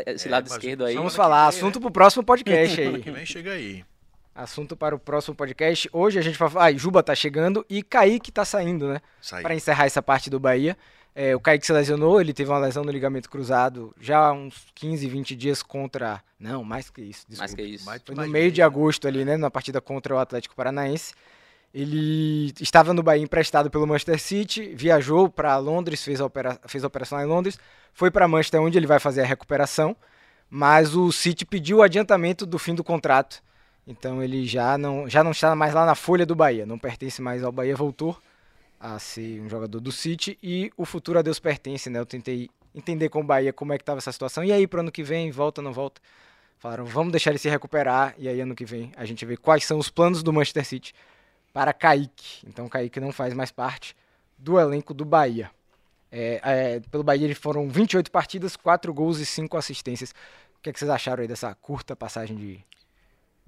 Esse 0.07 0.27
É, 0.27 0.31
lado 0.31 0.47
esquerdo 0.47 0.85
aí. 0.85 0.95
Vamos 0.95 1.11
semana 1.13 1.29
que 1.29 1.35
falar, 1.35 1.49
vem, 1.49 1.59
assunto 1.59 1.79
pro 1.81 1.91
próximo 1.91 2.23
podcast 2.23 2.73
Semana 2.77 2.97
aí. 2.97 3.03
que 3.03 3.11
vem 3.11 3.25
chega 3.25 3.51
aí. 3.51 3.83
Assunto 4.33 4.77
para 4.77 4.95
o 4.95 4.99
próximo 4.99 5.35
podcast. 5.35 5.89
Hoje 5.91 6.17
a 6.17 6.21
gente 6.21 6.37
vai 6.37 6.49
falar. 6.49 6.65
Ah, 6.67 6.73
Juba 6.73 7.03
tá 7.03 7.13
chegando 7.13 7.65
e 7.69 7.83
Kaique 7.83 8.31
tá 8.31 8.45
saindo, 8.45 8.87
né? 8.87 9.01
Sai. 9.21 9.41
Para 9.43 9.53
encerrar 9.55 9.85
essa 9.85 10.01
parte 10.01 10.29
do 10.29 10.39
Bahia. 10.39 10.77
É, 11.13 11.35
o 11.35 11.39
Kaique 11.41 11.65
se 11.65 11.73
lesionou, 11.73 12.21
ele 12.21 12.31
teve 12.33 12.49
uma 12.49 12.57
lesão 12.57 12.85
no 12.85 12.91
ligamento 12.91 13.29
cruzado 13.29 13.93
já 13.99 14.17
há 14.27 14.31
uns 14.31 14.67
15, 14.73 15.05
20 15.09 15.35
dias 15.35 15.61
contra. 15.61 16.23
Não, 16.39 16.63
mais 16.63 16.89
que 16.89 17.01
isso. 17.01 17.25
Mais 17.37 17.53
que 17.53 17.61
isso. 17.61 17.85
Mais- 17.85 18.01
Foi 18.05 18.15
no 18.15 18.21
meio 18.31 18.49
de 18.49 18.61
agosto 18.61 19.05
ali, 19.09 19.25
né? 19.25 19.35
Na 19.35 19.51
partida 19.51 19.81
contra 19.81 20.15
o 20.15 20.17
Atlético 20.19 20.55
Paranaense. 20.55 21.13
Ele 21.73 22.53
estava 22.61 22.93
no 22.93 23.03
Bahia 23.03 23.23
emprestado 23.23 23.69
pelo 23.69 23.85
Manchester 23.85 24.19
City, 24.19 24.73
viajou 24.75 25.29
para 25.29 25.57
Londres, 25.57 26.03
fez 26.03 26.21
a, 26.21 26.25
opera- 26.25 26.59
fez 26.67 26.83
a 26.83 26.87
operação 26.87 27.17
lá 27.17 27.23
em 27.23 27.27
Londres, 27.27 27.59
foi 27.93 28.09
para 28.09 28.27
Manchester 28.27 28.61
onde 28.61 28.77
ele 28.77 28.87
vai 28.87 28.99
fazer 28.99 29.21
a 29.21 29.25
recuperação, 29.25 29.95
mas 30.49 30.95
o 30.95 31.11
City 31.11 31.45
pediu 31.45 31.77
o 31.77 31.81
adiantamento 31.81 32.45
do 32.45 32.57
fim 32.59 32.73
do 32.75 32.83
contrato. 32.83 33.41
Então 33.85 34.21
ele 34.21 34.45
já 34.45 34.77
não, 34.77 35.09
já 35.09 35.23
não 35.23 35.31
está 35.31 35.55
mais 35.55 35.73
lá 35.73 35.85
na 35.85 35.95
folha 35.95 36.25
do 36.25 36.35
Bahia, 36.35 36.65
não 36.65 36.77
pertence 36.77 37.21
mais 37.21 37.43
ao 37.43 37.51
Bahia, 37.51 37.75
voltou 37.75 38.17
a 38.79 38.97
ser 38.99 39.39
um 39.41 39.49
jogador 39.49 39.79
do 39.79 39.91
City 39.91 40.37
e 40.41 40.71
o 40.75 40.85
futuro 40.85 41.19
a 41.19 41.21
Deus 41.21 41.39
pertence, 41.39 41.89
né? 41.89 41.99
Eu 41.99 42.05
tentei 42.05 42.49
entender 42.73 43.09
com 43.09 43.21
o 43.21 43.23
Bahia 43.23 43.53
como 43.53 43.73
é 43.73 43.77
que 43.77 43.83
estava 43.83 43.99
essa 43.99 44.11
situação. 44.11 44.43
E 44.43 44.51
aí, 44.51 44.65
para 44.65 44.79
ano 44.79 44.91
que 44.91 45.03
vem, 45.03 45.29
volta 45.31 45.61
não 45.61 45.73
volta? 45.73 46.01
Falaram, 46.57 46.85
vamos 46.85 47.11
deixar 47.11 47.31
ele 47.31 47.39
se 47.39 47.49
recuperar 47.49 48.13
e 48.17 48.27
aí 48.27 48.39
ano 48.39 48.55
que 48.55 48.65
vem 48.65 48.91
a 48.95 49.03
gente 49.03 49.25
vê 49.25 49.35
quais 49.35 49.65
são 49.65 49.79
os 49.79 49.89
planos 49.89 50.21
do 50.21 50.31
Manchester 50.31 50.65
City 50.65 50.93
para 51.51 51.73
Kaique. 51.73 52.45
Então 52.47 52.69
Kaique 52.69 52.99
não 52.99 53.11
faz 53.11 53.33
mais 53.33 53.51
parte 53.51 53.95
do 54.37 54.59
elenco 54.59 54.93
do 54.93 55.03
Bahia. 55.03 55.49
É, 56.11 56.41
é, 56.43 56.79
pelo 56.91 57.03
Bahia 57.03 57.25
ele 57.25 57.35
foram 57.35 57.67
28 57.69 58.11
partidas, 58.11 58.55
4 58.55 58.93
gols 58.93 59.19
e 59.19 59.25
5 59.25 59.57
assistências. 59.57 60.11
O 60.57 60.61
que, 60.61 60.69
é 60.69 60.73
que 60.73 60.77
vocês 60.77 60.91
acharam 60.91 61.21
aí 61.21 61.27
dessa 61.27 61.55
curta 61.55 61.95
passagem 61.95 62.35
de, 62.35 62.63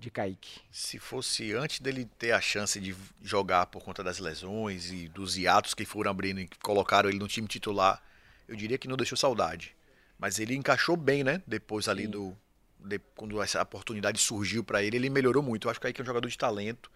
de 0.04 0.12
Kaique? 0.12 0.62
Se 0.72 1.00
fosse 1.00 1.54
antes 1.54 1.80
dele 1.80 2.06
ter 2.20 2.32
a 2.32 2.42
chance 2.42 2.80
de 2.80 2.96
jogar 3.24 3.66
por 3.68 3.82
conta 3.84 4.04
das 4.04 4.20
lesões 4.20 4.92
e 4.92 5.08
dos 5.08 5.38
hiatos 5.38 5.74
que 5.74 5.86
foram 5.86 6.12
abrindo 6.12 6.40
e 6.42 6.48
que 6.48 6.58
colocaram 6.60 7.10
ele 7.10 7.20
no 7.20 7.28
time 7.28 7.48
titular, 7.48 8.02
eu 8.48 8.56
diria 8.56 8.78
que 8.78 8.88
não 8.88 8.98
deixou 8.98 9.18
saudade. 9.18 9.76
Mas 10.20 10.40
ele 10.40 10.56
encaixou 10.56 10.96
bem, 10.96 11.24
né? 11.24 11.42
Depois 11.48 11.88
ali 11.88 12.06
do. 12.08 12.38
de- 12.80 13.00
quando 13.16 13.42
essa 13.42 13.62
oportunidade 13.62 14.20
surgiu 14.20 14.64
pra 14.64 14.84
ele, 14.84 14.98
ele 14.98 15.10
melhorou 15.10 15.42
muito. 15.42 15.66
Eu 15.68 15.72
acho 15.72 15.80
que 15.80 15.84
o 15.86 15.88
Kaique 15.88 16.02
é 16.02 16.04
um 16.04 16.06
jogador 16.06 16.28
de 16.28 16.38
talento. 16.38 16.92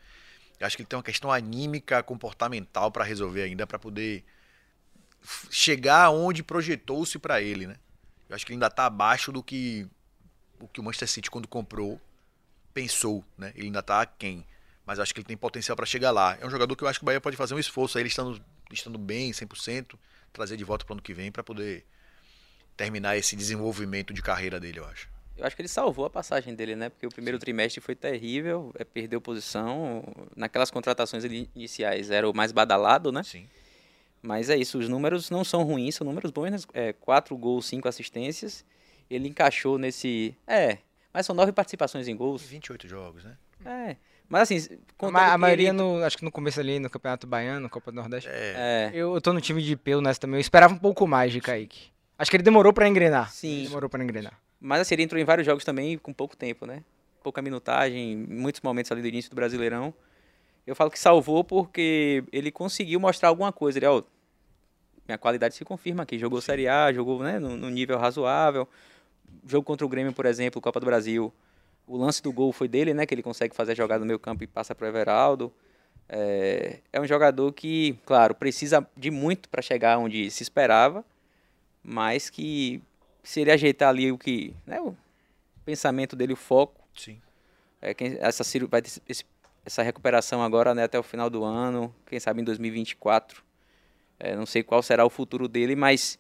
Eu 0.60 0.68
acho 0.68 0.76
que 0.76 0.82
ele 0.84 0.88
tem 0.88 0.98
uma 0.98 1.04
questão 1.04 1.32
anímica, 1.32 2.02
comportamental 2.04 2.92
pra 2.92 3.04
resolver 3.04 3.44
ainda, 3.44 3.66
pra 3.68 3.80
poder 3.80 4.24
chegar 5.50 6.10
onde 6.10 6.44
projetou-se 6.44 7.18
pra 7.20 7.42
ele, 7.42 7.68
né? 7.68 7.76
Eu 8.30 8.36
acho 8.36 8.46
que 8.46 8.52
ele 8.52 8.56
ainda 8.58 8.70
tá 8.70 8.86
abaixo 8.86 9.32
do 9.32 9.42
que 9.44 9.88
o 10.60 10.68
que 10.68 10.80
o 10.80 10.84
Manchester 10.84 11.08
City 11.08 11.30
quando 11.30 11.48
comprou 11.48 12.00
pensou, 12.82 13.26
né? 13.36 13.52
Ele 13.56 13.66
ainda 13.68 13.82
tá 13.82 14.02
aquém, 14.02 14.46
mas 14.86 15.00
acho 15.00 15.12
que 15.12 15.20
ele 15.20 15.26
tem 15.28 15.36
potencial 15.36 15.76
pra 15.76 15.86
chegar 15.86 16.12
lá. 16.12 16.38
É 16.40 16.46
um 16.46 16.50
jogador 16.50 16.76
que 16.76 16.84
eu 16.84 16.88
acho 16.88 17.00
que 17.00 17.04
o 17.04 17.08
Bahia 17.08 17.20
pode 17.20 17.36
fazer 17.36 17.56
um 17.56 17.60
esforço, 17.60 17.98
aí 17.98 18.04
ele 18.04 18.10
estando 18.10 18.40
estando 18.72 19.00
bem, 19.00 19.32
100%, 19.34 19.98
trazer 20.32 20.58
de 20.58 20.64
volta 20.64 20.86
pro 20.86 20.94
ano 20.94 21.02
que 21.02 21.12
vem 21.14 21.32
pra 21.32 21.44
poder 21.44 21.84
terminar 22.76 23.18
esse 23.18 23.36
desenvolvimento 23.36 24.14
de 24.14 24.22
carreira 24.22 24.60
dele, 24.60 24.78
eu 24.80 24.86
acho. 24.86 25.10
Eu 25.36 25.46
acho 25.46 25.56
que 25.56 25.62
ele 25.64 25.70
salvou 25.70 26.06
a 26.06 26.10
passagem 26.10 26.54
dele, 26.54 26.76
né? 26.76 26.90
Porque 26.90 27.08
o 27.08 27.10
primeiro 27.10 27.40
trimestre 27.40 27.82
foi 27.82 27.96
terrível, 27.96 28.72
é, 28.78 28.84
perdeu 28.84 29.20
posição. 29.20 30.04
Naquelas 30.36 30.70
contratações 30.70 31.24
ini- 31.24 31.50
iniciais 31.56 32.12
era 32.12 32.30
o 32.30 32.34
mais 32.34 32.52
badalado, 32.52 33.12
né? 33.12 33.24
Sim. 33.24 33.48
Mas 34.22 34.50
é 34.52 34.58
isso, 34.58 34.78
os 34.78 34.88
números 34.90 35.30
não 35.32 35.44
são 35.44 35.64
ruins, 35.64 35.96
são 35.96 36.06
números 36.06 36.30
bons, 36.32 36.52
né? 36.52 36.58
É, 36.74 36.94
quatro 36.94 37.36
gols, 37.38 37.66
cinco 37.66 37.88
assistências. 37.88 38.64
Ele 39.10 39.28
encaixou 39.30 39.78
nesse. 39.78 40.36
É, 40.46 40.80
mas 41.18 41.26
são 41.26 41.36
nove 41.36 41.52
participações 41.52 42.08
em 42.08 42.16
gols. 42.16 42.44
28 42.44 42.88
jogos, 42.88 43.24
né? 43.24 43.36
É. 43.66 43.96
Mas 44.30 44.44
assim, 44.44 44.78
A, 45.00 45.38
maioria, 45.38 45.70
ele- 45.70 45.78
no, 45.78 46.04
acho 46.04 46.16
que 46.18 46.24
no 46.24 46.32
começo 46.32 46.60
ali 46.60 46.80
no 46.80 46.90
Campeonato 46.90 47.26
Baiano, 47.26 47.68
Copa 47.70 47.92
do 47.92 47.96
Nordeste. 47.96 48.30
É, 48.30 48.54
É, 48.56 48.92
Eu, 48.94 49.16
eu 49.16 49.22
tô 49.22 49.34
no 49.34 49.42
time 49.42 49.62
de 49.64 49.76
Peu 49.76 50.00
nessa 50.02 50.20
também. 50.20 50.38
Eu 50.38 50.42
esperava 50.42 50.74
um 50.74 50.78
pouco 50.78 51.08
mais 51.08 51.32
de 51.32 51.42
Kaique. 51.42 51.90
Acho 52.20 52.30
que 52.30 52.38
ele 52.38 52.44
demorou 52.44 52.72
pra 52.72 52.88
engrenar. 52.88 53.32
Sim. 53.32 53.64
Demorou 53.64 53.90
pra 53.90 54.04
engrenar. 54.04 54.40
mas 54.60 54.82
assim, 54.82 54.96
ele 54.96 55.04
entrou 55.04 55.20
em 55.20 55.24
vários 55.26 55.46
jogos 55.46 55.64
também 55.64 55.98
com 55.98 56.14
pouco 56.14 56.36
tempo, 56.38 56.66
né? 56.66 56.84
Pouca 57.24 57.42
minutagem, 57.42 58.16
muitos 58.16 58.62
momentos 58.62 58.92
ali 58.92 59.02
do 59.02 59.08
início 59.08 59.30
do 59.32 59.36
Brasileirão. 59.36 59.94
Eu 60.68 60.76
falo 60.76 60.92
que 60.92 61.00
salvou 61.00 61.44
porque 61.44 62.24
ele 62.32 62.52
conseguiu 62.52 63.00
mostrar 63.00 63.30
alguma 63.30 63.52
coisa. 63.52 63.80
Ele, 63.80 63.86
ó, 63.88 64.04
minha 65.08 65.18
qualidade 65.18 65.56
se 65.56 65.64
confirma 65.64 66.04
aqui. 66.04 66.20
Jogou 66.20 66.42
Série 66.42 66.68
A, 66.68 66.92
jogou 66.92 67.24
né, 67.24 67.40
no, 67.40 67.56
no 67.56 67.70
nível 67.70 67.98
razoável. 67.98 68.68
Jogo 69.48 69.66
contra 69.66 69.86
o 69.86 69.90
Grêmio, 69.90 70.14
por 70.14 70.26
exemplo, 70.26 70.62
Copa 70.62 70.80
do 70.80 70.86
Brasil. 70.86 71.34
O 71.86 71.98
lance 71.98 72.22
do 72.22 72.32
gol 72.32 72.52
foi 72.52 72.68
dele, 72.68 72.94
né? 72.94 73.06
Que 73.06 73.14
ele 73.14 73.24
consegue 73.24 73.56
fazer 73.56 73.72
a 73.72 73.76
jogada 73.76 74.00
no 74.02 74.06
meio 74.06 74.20
campo 74.20 74.44
e 74.44 74.48
passa 74.48 74.76
pro 74.76 74.86
Everaldo. 74.88 75.52
É, 76.10 76.80
é 76.92 77.02
um 77.02 77.06
jogador 77.08 77.52
que, 77.54 77.98
claro, 78.06 78.34
precisa 78.36 78.86
de 78.96 79.12
muito 79.12 79.50
para 79.50 79.62
chegar 79.62 79.98
onde 79.98 80.30
se 80.32 80.42
esperava, 80.44 81.04
mas 81.84 82.30
que 82.30 82.82
se 83.24 83.42
ele 83.42 83.52
ajeitar 83.52 83.90
ali 83.90 84.12
o 84.12 84.18
que, 84.18 84.54
né, 84.66 84.80
o 84.80 84.96
pensamento 85.66 86.16
dele, 86.16 86.32
o 86.34 86.38
foco, 86.38 86.82
sim. 86.96 87.22
é, 87.82 87.94
quem, 87.94 88.18
essa, 88.22 88.44
vai 88.70 88.82
ter 88.82 88.88
esse- 88.88 89.02
esse- 89.08 89.26
essa 89.66 89.84
recuperação 89.84 90.42
agora 90.42 90.74
né, 90.74 90.84
até 90.84 90.98
o 90.98 91.04
final 91.04 91.30
do 91.30 91.44
ano, 91.44 91.94
quem 92.06 92.20
sabe 92.22 92.42
em 92.42 92.44
2024. 92.46 93.44
É, 94.18 94.34
não 94.36 94.46
sei 94.46 94.64
qual 94.64 94.82
será 94.82 95.06
o 95.06 95.10
futuro 95.10 95.48
dele, 95.48 95.76
mas 95.76 96.18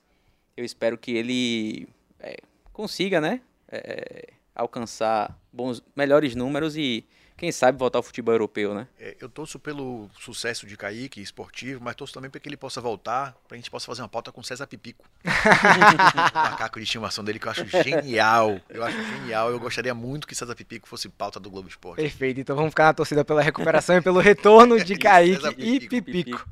eu 0.57 0.65
espero 0.65 0.97
que 0.97 1.11
ele 1.15 1.87
é, 2.19 2.37
consiga, 2.77 3.19
né, 3.19 3.41
é, 3.67 4.33
alcançar 4.53 5.35
bons, 5.51 5.81
melhores 5.95 6.35
números 6.35 6.77
e 6.77 7.07
quem 7.37 7.51
sabe 7.51 7.77
voltar 7.77 7.99
ao 7.99 8.03
futebol 8.03 8.33
europeu, 8.33 8.73
né? 8.73 8.87
É, 8.99 9.15
eu 9.21 9.29
torço 9.29 9.59
pelo 9.59 10.09
sucesso 10.19 10.65
de 10.65 10.75
Kaique, 10.75 11.21
esportivo, 11.21 11.79
mas 11.83 11.95
torço 11.95 12.11
também 12.11 12.31
para 12.31 12.39
que 12.39 12.49
ele 12.49 12.57
possa 12.57 12.81
voltar, 12.81 13.35
pra 13.47 13.55
gente 13.55 13.69
possa 13.69 13.85
fazer 13.85 14.01
uma 14.01 14.09
pauta 14.09 14.31
com 14.31 14.41
César 14.41 14.65
Pipico. 14.65 15.05
o 15.23 15.29
macaco 16.33 16.79
de 16.79 16.83
estimação 16.83 17.23
dele, 17.23 17.37
que 17.37 17.45
eu 17.45 17.51
acho 17.51 17.67
genial. 17.67 18.59
Eu 18.67 18.83
acho 18.83 18.97
genial. 19.03 19.51
Eu 19.51 19.59
gostaria 19.59 19.93
muito 19.93 20.25
que 20.25 20.33
César 20.33 20.55
Pipico 20.55 20.87
fosse 20.87 21.07
pauta 21.09 21.39
do 21.39 21.47
Globo 21.47 21.69
Esporte. 21.69 22.01
Perfeito. 22.01 22.39
Então 22.39 22.55
vamos 22.55 22.71
ficar 22.71 22.85
na 22.85 22.93
torcida 22.95 23.23
pela 23.23 23.43
recuperação 23.43 23.95
e 23.97 24.01
pelo 24.01 24.19
retorno 24.19 24.83
de 24.83 24.95
Kaique 24.97 25.35
César 25.35 25.53
e 25.59 25.79
Pipico, 25.79 26.05
Pipico. 26.05 26.49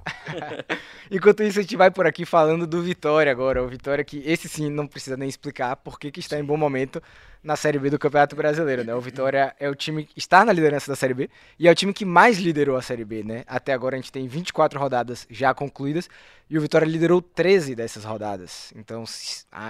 Enquanto 1.10 1.41
isso, 1.41 1.58
a 1.58 1.62
gente 1.63 1.76
vai 1.76 1.89
por 1.89 2.06
aqui 2.06 2.26
falando 2.26 2.67
do 2.67 2.84
Vitória 2.84 3.32
agora. 3.32 3.63
O 3.63 3.67
Vitória 3.67 4.04
que 4.04 4.21
esse 4.24 4.48
sim 4.48 4.69
não 4.69 4.86
precisa 4.86 5.17
nem 5.17 5.28
explicar 5.28 5.78
porque 5.78 6.12
que 6.12 6.19
está 6.19 6.38
em 6.38 6.43
bom 6.45 6.58
momento 6.58 7.02
na 7.45 7.55
Série 7.55 7.77
B 7.77 7.91
do 7.91 7.99
Campeonato 7.99 8.36
Brasileiro, 8.36 8.84
né? 8.84 8.95
O 8.95 8.99
Vitória 8.99 9.55
é 9.60 9.69
o 9.69 9.75
time 9.75 10.03
que 10.03 10.17
está 10.17 10.43
na 10.43 10.51
liderança 10.51 10.91
da 10.91 10.95
Série 10.95 11.13
B 11.13 11.29
e 11.60 11.67
é 11.67 11.71
o 11.71 11.75
time 11.75 11.93
que 11.93 12.03
mais 12.03 12.39
liderou 12.39 12.75
a 12.75 12.81
Série 12.81 13.05
B, 13.05 13.23
né? 13.23 13.43
Até 13.45 13.71
agora 13.71 13.95
a 13.95 13.99
gente 13.99 14.12
tem 14.12 14.27
24 14.27 14.79
rodadas 14.79 15.27
já 15.29 15.53
concluídas 15.53 16.10
e 16.49 16.58
o 16.58 16.62
Vitória 16.62 16.88
liderou 16.88 17.21
13 17.21 17.75
dessas 17.75 18.03
rodadas. 18.03 18.73
Então, 18.75 19.03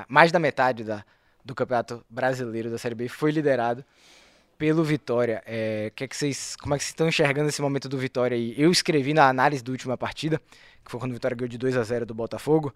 mais 0.08 0.32
da 0.32 0.40
metade 0.40 0.86
da, 0.86 1.04
do 1.44 1.54
Campeonato 1.54 2.02
Brasileiro 2.10 2.72
da 2.72 2.78
Série 2.78 2.96
B 2.96 3.10
foi 3.10 3.32
liderado 3.32 3.84
pelo 4.58 4.82
Vitória. 4.82 5.44
É, 5.46 5.92
que 5.94 6.06
é 6.06 6.08
que 6.08 6.16
vocês, 6.16 6.56
como 6.56 6.76
é 6.76 6.78
que 6.78 6.84
vocês 6.86 6.92
estão 6.92 7.10
enxergando 7.10 7.50
esse 7.50 7.62
momento 7.62 7.90
do 7.90 7.98
Vitória 7.98 8.38
aí? 8.38 8.56
Eu 8.58 8.72
escrevi 8.72 9.14
na 9.14 9.28
análise 9.28 9.62
da 9.62 9.74
última 9.74 9.98
partida, 9.98 10.42
que 10.82 10.90
foi 10.90 10.98
quando 10.98 11.12
o 11.12 11.16
Vitória 11.16 11.36
ganhou 11.36 11.50
de 11.50 11.58
2 11.58 11.76
a 11.76 11.84
0 11.84 12.06
do 12.06 12.14
Botafogo, 12.14 12.74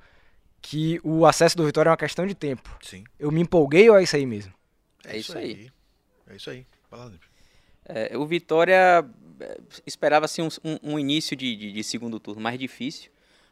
que 0.62 1.00
o 1.06 1.26
acesso 1.26 1.56
do 1.56 1.66
Vitória 1.66 1.88
é 1.88 1.92
uma 1.92 1.98
questão 1.98 2.28
de 2.28 2.36
tempo. 2.36 2.70
Sim. 2.82 3.06
Eu 3.18 3.32
me 3.32 3.40
empolguei 3.40 3.90
ou 3.90 3.98
é 3.98 4.04
isso 4.04 4.18
aí 4.18 4.26
mesmo? 4.26 4.59
É 5.06 5.18
isso 5.18 5.38
aí. 5.38 5.72
É 6.30 6.36
isso 6.36 6.50
aí. 6.50 6.66
Vai 6.90 7.00
lá, 7.00 7.06
Lipe. 7.08 7.26
É, 7.86 8.18
o 8.18 8.26
Vitória 8.26 9.04
é, 9.40 9.58
esperava-se 9.86 10.42
um, 10.42 10.50
um- 10.84 11.00
início 11.00 11.36
de, 11.36 11.56
de- 11.56 11.72
de 11.72 11.84
segundo 11.84 12.20
turno 12.20 12.42
mais 12.42 12.60
difícil, 12.60 13.10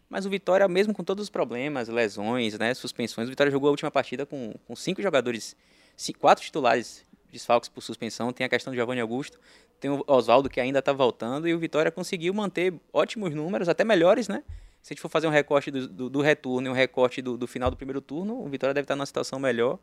mas 0.09 0.25
o 0.25 0.29
Vitória, 0.29 0.67
mesmo 0.67 0.93
com 0.93 1.03
todos 1.03 1.23
os 1.23 1.29
problemas, 1.29 1.87
lesões, 1.87 2.57
né, 2.57 2.73
suspensões, 2.73 3.27
o 3.27 3.31
Vitória 3.31 3.51
jogou 3.51 3.67
a 3.67 3.71
última 3.71 3.89
partida 3.89 4.25
com, 4.25 4.53
com 4.67 4.75
cinco 4.75 5.01
jogadores, 5.01 5.55
ci- 5.95 6.13
quatro 6.13 6.43
titulares 6.43 7.03
desfalques 7.31 7.69
por 7.69 7.81
suspensão. 7.81 8.31
Tem 8.31 8.45
a 8.45 8.49
questão 8.49 8.71
do 8.71 8.75
Giovanni 8.75 9.01
Augusto, 9.01 9.39
tem 9.79 9.89
o 9.89 10.03
Oswaldo 10.07 10.49
que 10.49 10.59
ainda 10.59 10.79
está 10.79 10.93
voltando, 10.93 11.47
e 11.47 11.53
o 11.53 11.59
Vitória 11.59 11.91
conseguiu 11.91 12.33
manter 12.33 12.73
ótimos 12.93 13.33
números, 13.33 13.67
até 13.69 13.83
melhores, 13.83 14.27
né? 14.27 14.43
Se 14.81 14.93
a 14.93 14.95
gente 14.95 15.01
for 15.01 15.09
fazer 15.09 15.27
um 15.27 15.31
recorte 15.31 15.69
do, 15.71 15.87
do, 15.87 16.09
do 16.09 16.21
retorno 16.21 16.67
e 16.67 16.69
um 16.69 16.73
recorte 16.73 17.21
do, 17.21 17.35
do 17.37 17.47
final 17.47 17.69
do 17.71 17.75
primeiro 17.75 17.99
turno, 18.01 18.39
o 18.41 18.47
Vitória 18.47 18.73
deve 18.73 18.85
estar 18.85 18.95
numa 18.95 19.05
situação 19.05 19.39
melhor. 19.39 19.79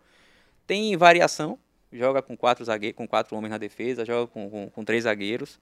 Tem 0.67 0.97
variação, 0.97 1.59
joga 1.93 2.23
com 2.23 2.37
quatro 2.37 2.65
zagueiros, 2.65 2.97
com 2.97 3.07
quatro 3.07 3.37
homens 3.37 3.51
na 3.51 3.59
defesa, 3.59 4.05
joga 4.05 4.31
com, 4.31 4.51
com, 4.51 4.71
com 4.71 4.85
três 4.85 5.05
zagueiros. 5.05 5.61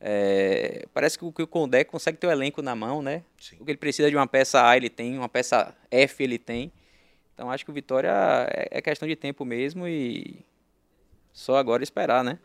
É, 0.00 0.86
parece 0.92 1.18
que 1.18 1.24
o, 1.24 1.32
que 1.32 1.42
o 1.42 1.46
Condé 1.46 1.84
consegue 1.84 2.18
ter 2.18 2.26
o 2.26 2.30
elenco 2.30 2.60
na 2.60 2.74
mão, 2.74 3.00
né? 3.00 3.22
Sim. 3.38 3.56
O 3.58 3.64
que 3.64 3.70
ele 3.70 3.78
precisa 3.78 4.10
de 4.10 4.16
uma 4.16 4.26
peça 4.26 4.66
A 4.66 4.76
ele 4.76 4.90
tem, 4.90 5.16
uma 5.16 5.28
peça 5.28 5.74
F 5.90 6.22
ele 6.22 6.38
tem. 6.38 6.70
Então 7.32 7.50
acho 7.50 7.64
que 7.64 7.70
o 7.70 7.74
Vitória 7.74 8.12
é, 8.50 8.78
é 8.78 8.82
questão 8.82 9.08
de 9.08 9.16
tempo 9.16 9.44
mesmo 9.44 9.88
e 9.88 10.44
só 11.32 11.56
agora 11.56 11.82
esperar, 11.82 12.22
né? 12.22 12.38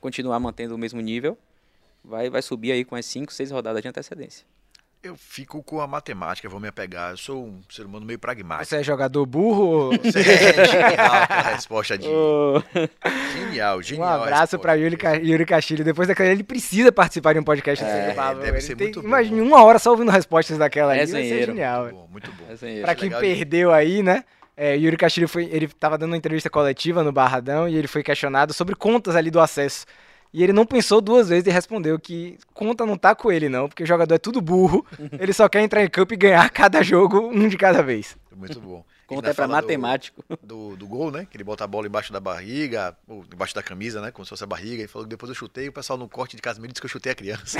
Continuar 0.00 0.38
mantendo 0.40 0.74
o 0.74 0.78
mesmo 0.78 1.00
nível. 1.00 1.38
Vai, 2.04 2.28
vai 2.28 2.42
subir 2.42 2.72
aí 2.72 2.84
com 2.84 2.94
as 2.94 3.06
5, 3.06 3.32
6 3.32 3.50
rodadas 3.50 3.82
de 3.82 3.88
antecedência. 3.88 4.46
Eu 5.06 5.16
fico 5.16 5.62
com 5.62 5.80
a 5.80 5.86
matemática, 5.86 6.48
vou 6.48 6.58
me 6.58 6.66
apegar. 6.68 7.12
Eu 7.12 7.16
sou 7.16 7.44
um 7.46 7.60
ser 7.70 7.86
humano 7.86 8.04
meio 8.04 8.18
pragmático. 8.18 8.66
Você 8.66 8.76
é 8.76 8.82
jogador 8.82 9.24
burro? 9.24 9.64
ou- 9.64 9.92
É, 10.04 10.64
genial 10.66 11.14
aquela 11.22 11.42
resposta 11.42 11.96
de. 11.98 12.06
Genial, 13.32 13.78
Um 13.78 13.82
genial. 13.82 14.08
a 14.08 14.22
abraço 14.24 14.58
pra 14.58 14.74
Yuri, 14.74 14.96
Ca- 14.96 15.14
Yuri 15.14 15.46
Castilho. 15.46 15.84
Depois 15.84 16.08
daquela, 16.08 16.28
ele 16.30 16.42
precisa 16.42 16.90
participar 16.90 17.32
de 17.34 17.38
um 17.40 17.44
podcast 17.44 17.84
do 17.84 17.90
É, 17.90 18.12
Pablo, 18.14 18.42
deve 18.42 18.60
ser 18.60 18.74
tem- 18.76 18.86
muito 18.88 19.00
bom. 19.02 19.06
Imagine 19.08 19.40
uma 19.40 19.62
hora 19.62 19.78
só 19.78 19.90
ouvindo 19.90 20.10
respostas 20.10 20.58
daquela 20.58 20.92
aí. 20.92 21.00
É 21.00 21.06
vai 21.06 21.22
ser 21.22 21.46
genial. 21.46 21.82
Muito 21.84 21.94
bom, 21.96 22.08
muito 22.10 22.32
bom. 22.32 22.52
Assim, 22.52 22.80
Pra 22.80 22.92
Acho 22.92 23.00
quem 23.00 23.08
legal 23.08 23.22
de- 23.22 23.28
perdeu 23.34 23.72
aí, 23.72 24.02
né? 24.02 24.24
É, 24.56 24.74
Yuri 24.76 24.96
Castilho 24.96 25.28
foi, 25.28 25.44
ele 25.52 25.68
tava 25.68 25.98
dando 25.98 26.10
uma 26.12 26.16
entrevista 26.16 26.48
coletiva 26.48 27.02
no 27.04 27.12
Barradão 27.12 27.68
e 27.68 27.76
ele 27.76 27.86
foi 27.86 28.02
questionado 28.02 28.52
sobre 28.54 28.74
contas 28.74 29.14
ali 29.14 29.30
do 29.30 29.38
acesso. 29.38 29.84
E 30.32 30.42
ele 30.42 30.52
não 30.52 30.66
pensou 30.66 31.00
duas 31.00 31.28
vezes 31.28 31.46
e 31.46 31.50
respondeu 31.50 31.98
que 31.98 32.38
conta 32.52 32.84
não 32.84 32.96
tá 32.96 33.14
com 33.14 33.32
ele 33.32 33.48
não, 33.48 33.68
porque 33.68 33.82
o 33.82 33.86
jogador 33.86 34.14
é 34.14 34.18
tudo 34.18 34.40
burro, 34.40 34.84
ele 35.18 35.32
só 35.32 35.48
quer 35.48 35.62
entrar 35.62 35.82
em 35.82 35.88
campo 35.88 36.12
e 36.14 36.16
ganhar 36.16 36.48
cada 36.50 36.82
jogo 36.82 37.18
um 37.28 37.48
de 37.48 37.56
cada 37.56 37.82
vez. 37.82 38.16
Muito 38.34 38.60
bom. 38.60 38.84
Conta 39.06 39.30
é 39.30 39.34
pra 39.34 39.46
fala 39.46 39.60
do- 39.60 39.64
matemático. 39.66 40.24
Do, 40.42 40.74
do 40.76 40.84
gol, 40.86 41.12
né? 41.12 41.28
Que 41.30 41.36
ele 41.36 41.44
bota 41.44 41.62
a 41.62 41.66
bola 41.66 41.86
embaixo 41.86 42.12
da 42.12 42.18
barriga, 42.18 42.96
ou 43.06 43.24
embaixo 43.32 43.54
da 43.54 43.62
camisa, 43.62 44.00
né? 44.00 44.10
Como 44.10 44.24
se 44.24 44.30
fosse 44.30 44.42
a 44.42 44.46
barriga, 44.48 44.82
e 44.82 44.88
falou 44.88 45.06
que 45.06 45.10
depois 45.10 45.28
eu 45.30 45.34
chutei, 45.34 45.68
o 45.68 45.72
pessoal 45.72 45.96
no 45.96 46.08
corte 46.08 46.34
de 46.34 46.42
Casimiro 46.42 46.72
disse 46.72 46.80
que 46.80 46.86
eu 46.86 46.90
chutei 46.90 47.12
a 47.12 47.14
criança. 47.14 47.56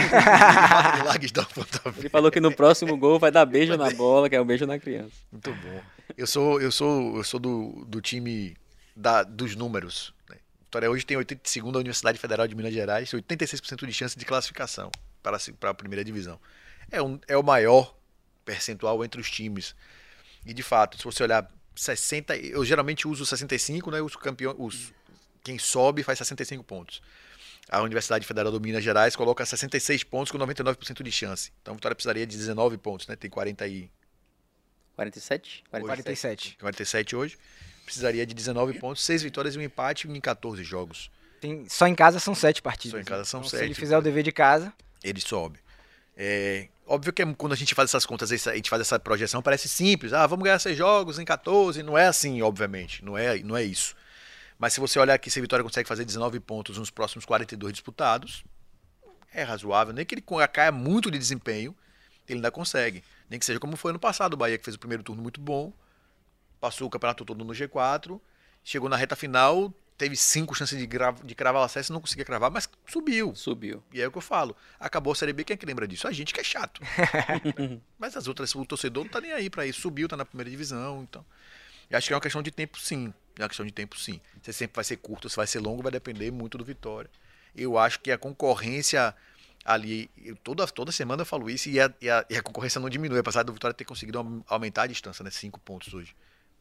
Ele 1.98 2.08
falou 2.08 2.30
que 2.30 2.40
no 2.40 2.52
próximo 2.52 2.96
gol 2.96 3.18
vai 3.18 3.30
dar 3.30 3.44
beijo 3.46 3.76
na 3.76 3.90
bola, 3.90 4.28
que 4.28 4.34
é 4.36 4.40
um 4.40 4.44
beijo 4.44 4.66
na 4.66 4.78
criança. 4.78 5.12
Muito 5.30 5.50
bom. 5.52 5.80
Eu 6.16 6.26
sou, 6.26 6.60
eu 6.60 6.72
sou, 6.72 7.16
eu 7.16 7.24
sou 7.24 7.38
do, 7.38 7.84
do 7.86 8.00
time 8.00 8.56
da, 8.94 9.22
dos 9.22 9.54
números. 9.54 10.12
Vitória 10.66 10.90
hoje 10.90 11.06
tem 11.06 11.16
82 11.16 11.74
a 11.74 11.78
Universidade 11.78 12.18
Federal 12.18 12.46
de 12.46 12.54
Minas 12.54 12.72
Gerais, 12.74 13.10
86% 13.10 13.86
de 13.86 13.92
chance 13.92 14.18
de 14.18 14.24
classificação 14.24 14.90
para, 15.22 15.36
a 15.36 15.38
se- 15.40 15.52
para 15.52 15.70
a 15.70 15.74
primeira 15.74 16.04
divisão. 16.04 16.38
É, 16.90 17.00
um, 17.00 17.18
é 17.26 17.36
o 17.36 17.42
maior 17.42 17.94
percentual 18.44 19.04
entre 19.04 19.20
os 19.20 19.30
times. 19.30 19.74
E 20.44 20.52
de 20.52 20.62
fato, 20.62 20.98
se 20.98 21.04
você 21.04 21.22
olhar 21.22 21.50
60, 21.74 22.36
eu 22.36 22.64
geralmente 22.64 23.06
uso 23.08 23.24
65, 23.24 23.90
né? 23.90 24.00
Os 24.00 24.16
campeões, 24.16 24.56
os 24.58 24.92
quem 25.42 25.58
sobe 25.58 26.02
faz 26.02 26.18
65 26.18 26.62
pontos. 26.64 27.00
A 27.68 27.80
Universidade 27.82 28.26
Federal 28.26 28.50
do 28.52 28.60
Minas 28.60 28.82
Gerais 28.82 29.14
coloca 29.16 29.44
66 29.44 30.04
pontos 30.04 30.30
com 30.30 30.38
99% 30.38 31.02
de 31.02 31.12
chance. 31.12 31.52
Então 31.62 31.72
a 31.72 31.76
Vitória 31.76 31.94
precisaria 31.94 32.26
de 32.26 32.36
19 32.36 32.76
pontos, 32.78 33.06
né? 33.06 33.16
Tem 33.16 33.30
40 33.30 33.66
e 33.66 33.90
47? 34.94 35.64
47. 35.86 36.56
47 36.58 37.16
hoje. 37.16 37.38
Precisaria 37.86 38.26
de 38.26 38.34
19 38.34 38.80
pontos, 38.80 39.02
6 39.04 39.22
vitórias 39.22 39.54
e 39.54 39.58
um 39.58 39.62
empate 39.62 40.08
em 40.08 40.20
14 40.20 40.62
jogos. 40.62 41.10
Tem, 41.40 41.68
só 41.68 41.86
em 41.86 41.94
casa 41.94 42.18
são 42.18 42.34
sete 42.34 42.60
partidas. 42.60 42.98
Só 42.98 43.00
em 43.00 43.04
casa 43.04 43.24
são 43.24 43.40
então, 43.40 43.50
sete. 43.50 43.60
Se 43.60 43.64
ele 43.64 43.74
fizer 43.74 43.96
o 43.96 44.02
dever 44.02 44.22
de 44.24 44.32
casa, 44.32 44.72
Ele 45.04 45.20
sobe. 45.20 45.58
É, 46.16 46.68
óbvio 46.86 47.12
que 47.12 47.24
quando 47.34 47.52
a 47.52 47.56
gente 47.56 47.74
faz 47.74 47.90
essas 47.90 48.04
contas, 48.04 48.32
a 48.32 48.54
gente 48.54 48.68
faz 48.68 48.80
essa 48.80 48.98
projeção, 48.98 49.40
parece 49.40 49.68
simples. 49.68 50.12
Ah, 50.12 50.26
vamos 50.26 50.44
ganhar 50.44 50.58
6 50.58 50.76
jogos 50.76 51.18
em 51.18 51.24
14. 51.24 51.82
Não 51.82 51.96
é 51.96 52.06
assim, 52.06 52.42
obviamente. 52.42 53.04
Não 53.04 53.16
é, 53.16 53.38
não 53.38 53.56
é 53.56 53.62
isso. 53.62 53.94
Mas 54.58 54.72
se 54.72 54.80
você 54.80 54.98
olhar 54.98 55.14
aqui, 55.14 55.30
se 55.30 55.38
a 55.38 55.42
Vitória 55.42 55.62
consegue 55.62 55.88
fazer 55.88 56.04
19 56.04 56.40
pontos 56.40 56.78
nos 56.78 56.90
próximos 56.90 57.24
42 57.24 57.72
disputados, 57.72 58.42
é 59.32 59.42
razoável. 59.42 59.92
Nem 59.92 60.04
que 60.04 60.14
ele 60.14 60.24
caia 60.52 60.72
muito 60.72 61.10
de 61.10 61.18
desempenho, 61.18 61.76
ele 62.26 62.38
ainda 62.38 62.50
consegue. 62.50 63.04
Nem 63.28 63.38
que 63.38 63.44
seja 63.44 63.60
como 63.60 63.76
foi 63.76 63.92
no 63.92 63.98
passado, 63.98 64.32
o 64.34 64.36
Bahia 64.36 64.56
que 64.56 64.64
fez 64.64 64.74
o 64.74 64.78
primeiro 64.78 65.02
turno 65.02 65.22
muito 65.22 65.40
bom, 65.40 65.72
passou 66.60 66.86
o 66.86 66.90
campeonato 66.90 67.24
todo 67.24 67.44
no 67.44 67.52
G4, 67.52 68.20
chegou 68.62 68.88
na 68.88 68.96
reta 68.96 69.14
final, 69.14 69.72
teve 69.96 70.16
cinco 70.16 70.54
chances 70.54 70.78
de, 70.78 70.86
de 70.86 71.34
cravar 71.34 71.62
o 71.62 71.64
acesso, 71.64 71.92
não 71.92 72.00
conseguia 72.00 72.24
cravar, 72.24 72.50
mas 72.50 72.68
subiu. 72.86 73.34
Subiu. 73.34 73.82
E 73.92 74.00
é 74.00 74.06
o 74.06 74.12
que 74.12 74.18
eu 74.18 74.22
falo. 74.22 74.56
Acabou 74.78 75.12
a 75.12 75.16
Série 75.16 75.32
B, 75.32 75.44
quem 75.44 75.54
é 75.54 75.56
que 75.56 75.66
lembra 75.66 75.86
disso? 75.86 76.06
A 76.06 76.12
gente 76.12 76.34
que 76.34 76.40
é 76.40 76.44
chato. 76.44 76.80
Mas 77.98 78.16
as 78.16 78.28
outras, 78.28 78.54
o 78.54 78.64
torcedor 78.64 79.04
não 79.04 79.10
tá 79.10 79.20
nem 79.20 79.32
aí 79.32 79.48
pra 79.48 79.66
isso. 79.66 79.80
Subiu, 79.80 80.08
tá 80.08 80.16
na 80.16 80.24
primeira 80.24 80.50
divisão, 80.50 81.02
então. 81.02 81.24
Eu 81.88 81.96
acho 81.96 82.08
que 82.08 82.12
é 82.12 82.16
uma 82.16 82.20
questão 82.20 82.42
de 82.42 82.50
tempo, 82.50 82.78
sim. 82.78 83.12
É 83.38 83.42
uma 83.42 83.48
questão 83.48 83.64
de 83.64 83.72
tempo, 83.72 83.98
sim. 83.98 84.20
Se 84.42 84.52
sempre 84.52 84.76
vai 84.76 84.84
ser 84.84 84.96
curto, 84.96 85.28
se 85.28 85.36
vai 85.36 85.46
ser 85.46 85.60
longo, 85.60 85.82
vai 85.82 85.92
depender 85.92 86.30
muito 86.30 86.58
do 86.58 86.64
Vitória. 86.64 87.10
Eu 87.54 87.78
acho 87.78 88.00
que 88.00 88.10
a 88.10 88.18
concorrência 88.18 89.14
ali, 89.64 90.10
eu 90.16 90.36
toda, 90.36 90.66
toda 90.66 90.92
semana 90.92 91.22
eu 91.22 91.26
falo 91.26 91.50
isso 91.50 91.68
e 91.68 91.80
a, 91.80 91.92
e 92.00 92.08
a, 92.08 92.24
e 92.30 92.36
a 92.36 92.42
concorrência 92.42 92.80
não 92.80 92.88
diminui, 92.88 93.18
apesar 93.18 93.42
do 93.42 93.52
Vitória 93.52 93.74
ter 93.74 93.84
conseguido 93.84 94.44
aumentar 94.46 94.82
a 94.82 94.86
distância, 94.86 95.22
né? 95.22 95.30
Cinco 95.30 95.58
pontos 95.60 95.92
hoje. 95.94 96.14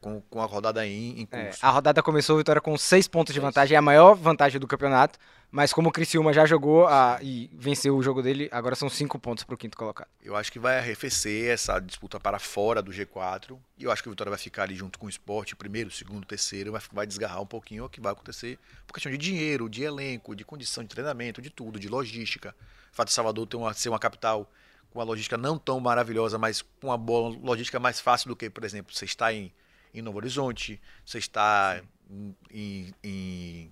Com, 0.06 0.22
com 0.30 0.40
a 0.40 0.46
rodada 0.46 0.86
em, 0.86 1.22
em 1.22 1.28
é, 1.32 1.46
curso. 1.46 1.60
a 1.66 1.70
rodada 1.72 2.04
começou, 2.04 2.38
Vitória 2.38 2.62
com 2.62 2.78
seis 2.78 3.08
pontos 3.08 3.34
de 3.34 3.40
vantagem, 3.40 3.74
é 3.74 3.80
a 3.80 3.82
maior 3.82 4.14
vantagem 4.14 4.60
do 4.60 4.68
campeonato. 4.68 5.18
Mas 5.50 5.74
como 5.74 5.90
o 5.90 5.92
Criciúma 5.92 6.32
já 6.32 6.46
jogou 6.46 6.86
a- 6.86 7.18
e 7.24 7.50
venceu 7.54 7.98
o 7.98 8.04
jogo 8.04 8.22
dele, 8.22 8.48
agora 8.52 8.76
são 8.76 8.88
cinco 8.88 9.18
pontos 9.18 9.44
pro 9.44 9.58
quinto 9.58 9.76
colocado. 9.76 10.08
Eu 10.22 10.36
acho 10.36 10.52
que 10.52 10.60
vai 10.60 10.78
arrefecer 10.78 11.50
essa 11.50 11.80
disputa 11.80 12.20
para 12.20 12.38
fora 12.38 12.84
do 12.84 12.92
G4. 12.92 13.58
E 13.80 13.84
eu 13.86 13.92
acho 13.92 14.04
que 14.04 14.10
o 14.10 14.12
Vitória 14.12 14.30
vai 14.30 14.38
ficar 14.38 14.62
ali 14.64 14.76
junto 14.76 15.00
com 15.00 15.08
o 15.08 15.10
esporte, 15.10 15.56
primeiro, 15.56 15.90
segundo, 15.90 16.24
terceiro, 16.24 16.72
vai, 16.74 16.82
vai 16.92 17.08
desgarrar 17.08 17.42
um 17.42 17.46
pouquinho 17.48 17.86
o 17.86 17.90
que 17.90 18.00
vai 18.00 18.12
acontecer. 18.12 18.60
Por 18.86 18.94
questão 18.94 19.12
de 19.12 19.18
dinheiro, 19.18 19.68
de 19.68 19.82
elenco, 19.82 20.36
de 20.36 20.46
condição 20.46 20.84
de 20.84 20.90
treinamento, 20.90 21.42
de 21.42 21.50
tudo, 21.50 21.80
de 21.80 21.88
logística. 21.88 22.54
O 22.94 22.96
fato 22.96 23.08
de 23.08 23.14
Salvador 23.16 23.48
ter 23.48 23.58
uma, 23.58 23.74
ser 23.74 23.90
uma 23.90 23.98
capital 24.00 24.48
com 24.92 25.00
uma 25.00 25.06
logística 25.06 25.36
não 25.38 25.58
tão 25.58 25.80
maravilhosa, 25.80 26.38
mas 26.38 26.62
com 26.62 26.88
uma 26.90 26.98
boa 26.98 27.36
logística 27.42 27.80
mais 27.80 28.00
fácil 28.00 28.28
do 28.30 28.36
que, 28.36 28.50
por 28.52 28.64
exemplo, 28.64 28.94
você 28.94 29.06
está 29.06 29.34
em, 29.34 29.52
em 30.00 30.02
Novo 30.02 30.18
Horizonte, 30.18 30.80
você 31.06 31.18
está 31.18 31.82
em, 32.10 32.36
em, 32.52 32.94
em 33.04 33.72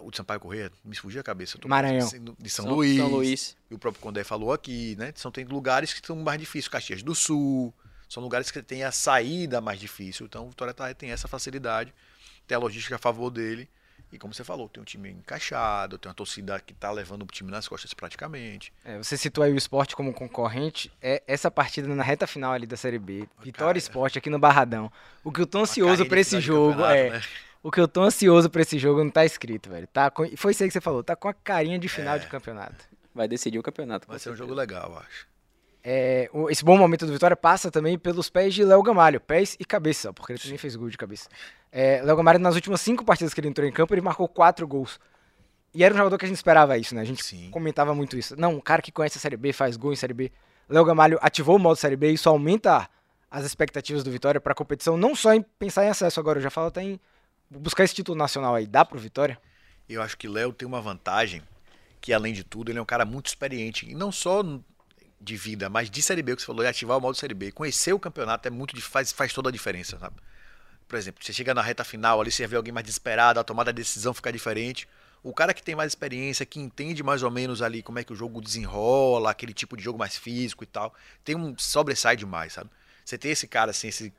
o 0.00 0.10
de 0.10 0.16
Sampaio 0.16 0.40
Correia, 0.40 0.72
me 0.84 0.96
fugiu 0.96 1.20
a 1.20 1.24
cabeça. 1.24 1.56
Maranhão. 1.66 2.06
De 2.38 2.50
São, 2.50 2.64
São- 2.64 2.74
Luís. 2.74 2.96
São 2.96 3.08
Luís. 3.08 3.56
E 3.70 3.74
o 3.74 3.78
próprio 3.78 4.02
Condé 4.02 4.24
falou 4.24 4.52
aqui, 4.52 4.96
né? 4.96 5.12
São 5.14 5.30
tem 5.30 5.44
lugares 5.44 5.92
que 5.94 6.04
são 6.04 6.16
mais 6.16 6.38
difíceis, 6.40 6.68
Caxias 6.68 7.02
do 7.02 7.14
Sul, 7.14 7.72
são 8.08 8.22
lugares 8.22 8.50
que 8.50 8.60
tem 8.62 8.82
a 8.82 8.90
saída 8.90 9.60
mais 9.60 9.78
difícil. 9.78 10.26
Então 10.26 10.46
o 10.46 10.48
Vitória 10.50 10.74
tá- 10.74 10.92
tem 10.94 11.10
essa 11.10 11.28
facilidade, 11.28 11.94
tem 12.46 12.56
a 12.56 12.58
logística 12.58 12.96
a 12.96 12.98
favor 12.98 13.30
dele. 13.30 13.68
E 14.12 14.18
como 14.18 14.32
você 14.32 14.44
falou, 14.44 14.68
tem 14.68 14.80
um 14.80 14.84
time 14.84 15.10
encaixado, 15.10 15.98
tem 15.98 16.08
uma 16.08 16.14
torcida 16.14 16.60
que 16.60 16.72
tá 16.72 16.90
levando 16.92 17.22
o 17.22 17.26
time 17.26 17.50
nas 17.50 17.66
costas 17.66 17.92
praticamente. 17.92 18.72
É, 18.84 18.96
você 18.96 19.16
citou 19.16 19.42
aí 19.42 19.52
o 19.52 19.56
esporte 19.56 19.96
como 19.96 20.12
concorrente. 20.14 20.92
É 21.02 21.22
essa 21.26 21.50
partida 21.50 21.88
na 21.88 22.02
reta 22.02 22.26
final 22.26 22.52
ali 22.52 22.66
da 22.66 22.76
Série 22.76 22.98
B. 22.98 23.28
Vitória 23.42 23.66
cara. 23.66 23.78
Esporte 23.78 24.18
aqui 24.18 24.30
no 24.30 24.38
Barradão. 24.38 24.90
O 25.24 25.32
que 25.32 25.40
eu 25.40 25.46
tô 25.46 25.58
ansioso 25.60 26.04
de 26.08 26.14
esse 26.20 26.40
jogo 26.40 26.84
é. 26.84 27.10
né? 27.10 27.22
O 27.62 27.70
que 27.70 27.80
eu 27.80 27.88
tô 27.88 28.02
ansioso 28.02 28.48
pra 28.50 28.62
esse 28.62 28.78
jogo 28.78 29.02
não 29.02 29.10
tá 29.10 29.24
escrito, 29.24 29.70
velho. 29.70 29.86
Tá 29.86 30.10
com- 30.10 30.36
Foi 30.36 30.52
isso 30.52 30.62
aí 30.62 30.68
que 30.68 30.72
você 30.74 30.80
falou, 30.80 31.02
tá 31.02 31.16
com 31.16 31.28
a 31.28 31.34
carinha 31.34 31.78
de 31.78 31.88
final 31.88 32.18
de 32.18 32.26
campeonato. 32.26 32.84
Vai 33.14 33.26
decidir 33.26 33.58
o 33.58 33.62
campeonato. 33.62 34.06
Vai 34.06 34.18
ser 34.18 34.28
um 34.28 34.32
certeza. 34.32 34.48
jogo 34.48 34.54
legal, 34.54 34.90
eu 34.92 34.98
acho. 34.98 35.26
É, 35.86 36.30
o- 36.32 36.48
esse 36.48 36.64
bom 36.64 36.78
momento 36.78 37.04
do 37.06 37.12
Vitória 37.12 37.36
passa 37.36 37.70
também 37.70 37.98
pelos 37.98 38.30
pés 38.30 38.54
de 38.54 38.64
Léo 38.64 38.82
Gamalho. 38.82 39.20
Pés 39.20 39.54
e 39.60 39.64
cabeça, 39.66 40.12
porque 40.14 40.32
ele 40.32 40.38
também 40.40 40.56
fez 40.56 40.74
gol 40.76 40.88
de 40.88 40.96
cabeça. 40.96 41.28
É, 41.70 42.00
Léo 42.02 42.16
Gamalho, 42.16 42.38
nas 42.38 42.54
últimas 42.54 42.80
cinco 42.80 43.04
partidas 43.04 43.34
que 43.34 43.40
ele 43.40 43.48
entrou 43.48 43.68
em 43.68 43.72
campo, 43.72 43.92
ele 43.94 44.00
marcou 44.00 44.26
quatro 44.26 44.66
gols. 44.66 44.98
E 45.74 45.84
era 45.84 45.92
um 45.92 45.96
jogador 45.98 46.16
que 46.16 46.24
a 46.24 46.28
gente 46.28 46.36
esperava 46.36 46.78
isso, 46.78 46.94
né? 46.94 47.02
A 47.02 47.04
gente 47.04 47.22
Sim. 47.22 47.50
comentava 47.50 47.94
muito 47.94 48.16
isso. 48.16 48.34
Não, 48.38 48.54
um 48.54 48.60
cara 48.60 48.80
que 48.80 48.90
conhece 48.92 49.18
a 49.18 49.20
Série 49.20 49.36
B, 49.36 49.52
faz 49.52 49.76
gol 49.76 49.92
em 49.92 49.96
Série 49.96 50.14
B. 50.14 50.32
Léo 50.68 50.84
Gamalho 50.84 51.18
ativou 51.20 51.56
o 51.56 51.58
modo 51.58 51.76
Série 51.76 51.96
B 51.96 52.10
e 52.10 52.14
isso 52.14 52.28
aumenta 52.28 52.88
as 53.30 53.44
expectativas 53.44 54.02
do 54.04 54.10
Vitória 54.10 54.40
pra 54.40 54.54
competição, 54.54 54.96
não 54.96 55.14
só 55.16 55.34
em 55.34 55.42
pensar 55.42 55.84
em 55.84 55.88
acesso 55.88 56.20
agora, 56.20 56.38
eu 56.38 56.42
já 56.42 56.50
falo 56.50 56.68
até 56.68 56.80
em 56.82 57.00
buscar 57.50 57.82
esse 57.82 57.92
título 57.94 58.16
nacional 58.16 58.54
aí. 58.54 58.64
Dá 58.66 58.84
pro 58.84 58.98
Vitória? 58.98 59.36
Eu 59.88 60.00
acho 60.00 60.16
que 60.16 60.28
Léo 60.28 60.52
tem 60.52 60.66
uma 60.66 60.80
vantagem 60.80 61.42
que, 62.00 62.12
além 62.12 62.32
de 62.32 62.44
tudo, 62.44 62.70
ele 62.70 62.78
é 62.78 62.82
um 62.82 62.86
cara 62.86 63.04
muito 63.04 63.26
experiente. 63.26 63.90
E 63.90 63.94
não 63.94 64.12
só 64.12 64.42
de 65.24 65.36
vida, 65.36 65.68
mas 65.68 65.90
de 65.90 66.02
Série 66.02 66.22
B, 66.22 66.36
que 66.36 66.42
você 66.42 66.46
falou, 66.46 66.64
é 66.64 66.68
ativar 66.68 66.98
o 66.98 67.00
modo 67.00 67.16
Série 67.16 67.34
B. 67.34 67.50
Conhecer 67.50 67.92
o 67.92 67.98
campeonato 67.98 68.46
é 68.46 68.50
muito 68.50 68.80
faz, 68.80 69.10
faz 69.12 69.32
toda 69.32 69.48
a 69.48 69.52
diferença, 69.52 69.98
sabe? 69.98 70.16
Por 70.86 70.96
exemplo, 70.96 71.24
você 71.24 71.32
chega 71.32 71.54
na 71.54 71.62
reta 71.62 71.82
final 71.82 72.20
ali, 72.20 72.30
você 72.30 72.46
vê 72.46 72.56
alguém 72.56 72.72
mais 72.72 72.84
desesperado, 72.84 73.40
a 73.40 73.44
tomada 73.44 73.72
de 73.72 73.80
decisão 73.82 74.12
fica 74.12 74.30
diferente. 74.32 74.86
O 75.22 75.32
cara 75.32 75.54
que 75.54 75.62
tem 75.62 75.74
mais 75.74 75.90
experiência, 75.92 76.44
que 76.44 76.60
entende 76.60 77.02
mais 77.02 77.22
ou 77.22 77.30
menos 77.30 77.62
ali 77.62 77.82
como 77.82 77.98
é 77.98 78.04
que 78.04 78.12
o 78.12 78.16
jogo 78.16 78.40
desenrola, 78.42 79.30
aquele 79.30 79.54
tipo 79.54 79.76
de 79.76 79.82
jogo 79.82 79.98
mais 79.98 80.16
físico 80.18 80.62
e 80.62 80.66
tal, 80.66 80.94
tem 81.24 81.34
um 81.34 81.56
sobressai 81.56 82.14
demais, 82.16 82.52
sabe? 82.52 82.68
Você 83.04 83.16
ter 83.16 83.30
esse 83.30 83.46
cara 83.48 83.70
assim, 83.70 83.88
esse- 83.88 84.12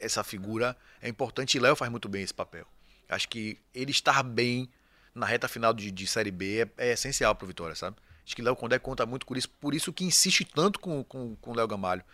essa 0.00 0.24
figura 0.24 0.76
é 1.00 1.08
importante 1.08 1.56
e 1.56 1.60
Léo 1.60 1.76
faz 1.76 1.90
muito 1.90 2.08
bem 2.08 2.22
esse 2.22 2.34
papel. 2.34 2.66
Acho 3.08 3.28
que 3.28 3.56
ele 3.74 3.92
estar 3.92 4.22
bem 4.24 4.68
na 5.14 5.26
reta 5.26 5.46
final 5.48 5.72
de, 5.72 5.90
de 5.90 6.06
Série 6.06 6.30
B 6.30 6.68
é, 6.76 6.88
é 6.88 6.92
essencial 6.92 7.34
pro 7.34 7.46
Vitória, 7.46 7.74
sabe? 7.76 7.96
Acho 8.28 8.36
que 8.36 8.42
Léo 8.42 8.54
Condé 8.54 8.78
conta 8.78 9.06
muito 9.06 9.24
com 9.24 9.34
isso, 9.34 9.48
por 9.48 9.74
isso 9.74 9.90
que 9.90 10.04
insiste 10.04 10.44
tanto 10.44 10.78
com, 10.78 11.02
com, 11.02 11.34
com 11.36 11.50
o 11.50 11.56
Léo 11.56 11.66
Gamalho. 11.66 12.04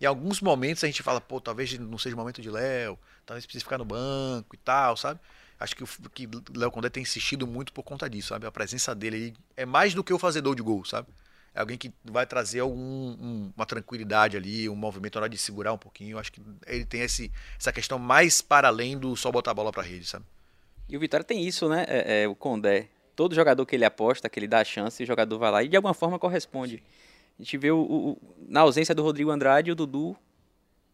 Em 0.00 0.06
alguns 0.06 0.40
momentos 0.40 0.84
a 0.84 0.86
gente 0.86 1.02
fala, 1.02 1.20
pô, 1.20 1.40
talvez 1.40 1.76
não 1.80 1.98
seja 1.98 2.14
o 2.14 2.18
momento 2.18 2.40
de 2.40 2.48
Léo, 2.48 2.96
talvez 3.26 3.44
precise 3.44 3.64
ficar 3.64 3.78
no 3.78 3.84
banco 3.84 4.54
e 4.54 4.58
tal, 4.58 4.96
sabe? 4.96 5.18
Acho 5.58 5.74
que 5.74 5.82
o 5.82 5.86
que 6.14 6.28
Léo 6.54 6.70
Condé 6.70 6.88
tem 6.88 7.02
insistido 7.02 7.44
muito 7.44 7.72
por 7.72 7.82
conta 7.82 8.08
disso, 8.08 8.28
sabe? 8.28 8.46
A 8.46 8.52
presença 8.52 8.94
dele 8.94 9.16
aí 9.16 9.34
é 9.56 9.66
mais 9.66 9.94
do 9.94 10.04
que 10.04 10.12
o 10.12 10.18
fazedor 10.18 10.54
de 10.54 10.62
gol, 10.62 10.84
sabe? 10.84 11.08
É 11.52 11.58
alguém 11.58 11.76
que 11.76 11.92
vai 12.04 12.24
trazer 12.24 12.60
algum, 12.60 12.78
um- 12.80 13.52
uma 13.56 13.66
tranquilidade 13.66 14.36
ali, 14.36 14.68
um 14.68 14.76
movimento 14.76 15.16
na 15.16 15.22
hora 15.22 15.28
de 15.28 15.38
segurar 15.38 15.72
um 15.72 15.78
pouquinho. 15.78 16.18
Acho 16.20 16.30
que 16.30 16.40
ele 16.68 16.84
tem 16.84 17.00
esse, 17.00 17.32
essa 17.58 17.72
questão 17.72 17.98
mais 17.98 18.40
para 18.40 18.68
além 18.68 18.96
do 18.96 19.16
só 19.16 19.32
botar 19.32 19.50
a 19.50 19.54
bola 19.54 19.72
pra 19.72 19.82
rede, 19.82 20.06
sabe? 20.06 20.24
E 20.88 20.96
o 20.96 21.00
Vitória 21.00 21.24
tem 21.24 21.44
isso, 21.44 21.68
né? 21.68 21.84
É, 21.88 22.22
é, 22.22 22.28
o 22.28 22.34
Condé. 22.36 22.88
Todo 23.16 23.34
jogador 23.34 23.64
que 23.64 23.76
ele 23.76 23.84
aposta, 23.84 24.28
que 24.28 24.38
ele 24.38 24.48
dá 24.48 24.60
a 24.60 24.64
chance, 24.64 25.02
o 25.02 25.06
jogador 25.06 25.38
vai 25.38 25.50
lá 25.50 25.62
e 25.62 25.68
de 25.68 25.76
alguma 25.76 25.94
forma 25.94 26.18
corresponde. 26.18 26.82
A 27.38 27.42
gente 27.42 27.56
vê 27.58 27.70
o, 27.70 27.78
o- 27.80 28.18
na 28.48 28.60
ausência 28.60 28.94
do 28.94 29.02
Rodrigo 29.02 29.30
Andrade, 29.30 29.70
o 29.70 29.74
Dudu 29.74 30.16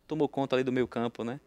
tomou 0.07 0.29
conta 0.29 0.57
ali 0.57 0.65
do 0.65 0.73
meio 0.73 0.87
campo, 0.89 1.23
né? 1.25 1.41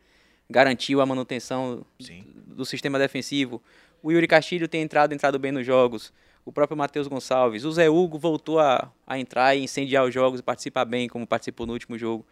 Garantiu 0.50 1.02
a 1.02 1.06
manutenção 1.06 1.86
Sim. 2.00 2.26
do 2.48 2.66
sistema 2.66 3.00
defensivo. 3.00 3.62
O 4.02 4.12
Yuri 4.12 4.28
Castilho 4.28 4.68
tem 4.68 4.82
entrado, 4.82 5.14
entrado 5.14 5.40
bem 5.40 5.52
nos 5.52 5.66
jogos. 5.66 6.14
O 6.46 6.52
próprio 6.52 6.78
Matheus 6.78 7.08
Gonçalves. 7.08 7.64
O 7.64 7.72
Zé 7.72 7.90
Hugo 7.90 8.20
voltou 8.20 8.60
a, 8.60 8.92
a 9.08 9.18
entrar 9.18 9.56
e 9.56 9.64
incendiar 9.64 10.04
os 10.06 10.14
jogos 10.14 10.42
e 10.42 10.44
participar 10.44 10.86
bem, 10.86 11.08
como 11.08 11.26
participou 11.26 11.66
no 11.66 11.74
último 11.74 11.98
jogo. 11.98 12.26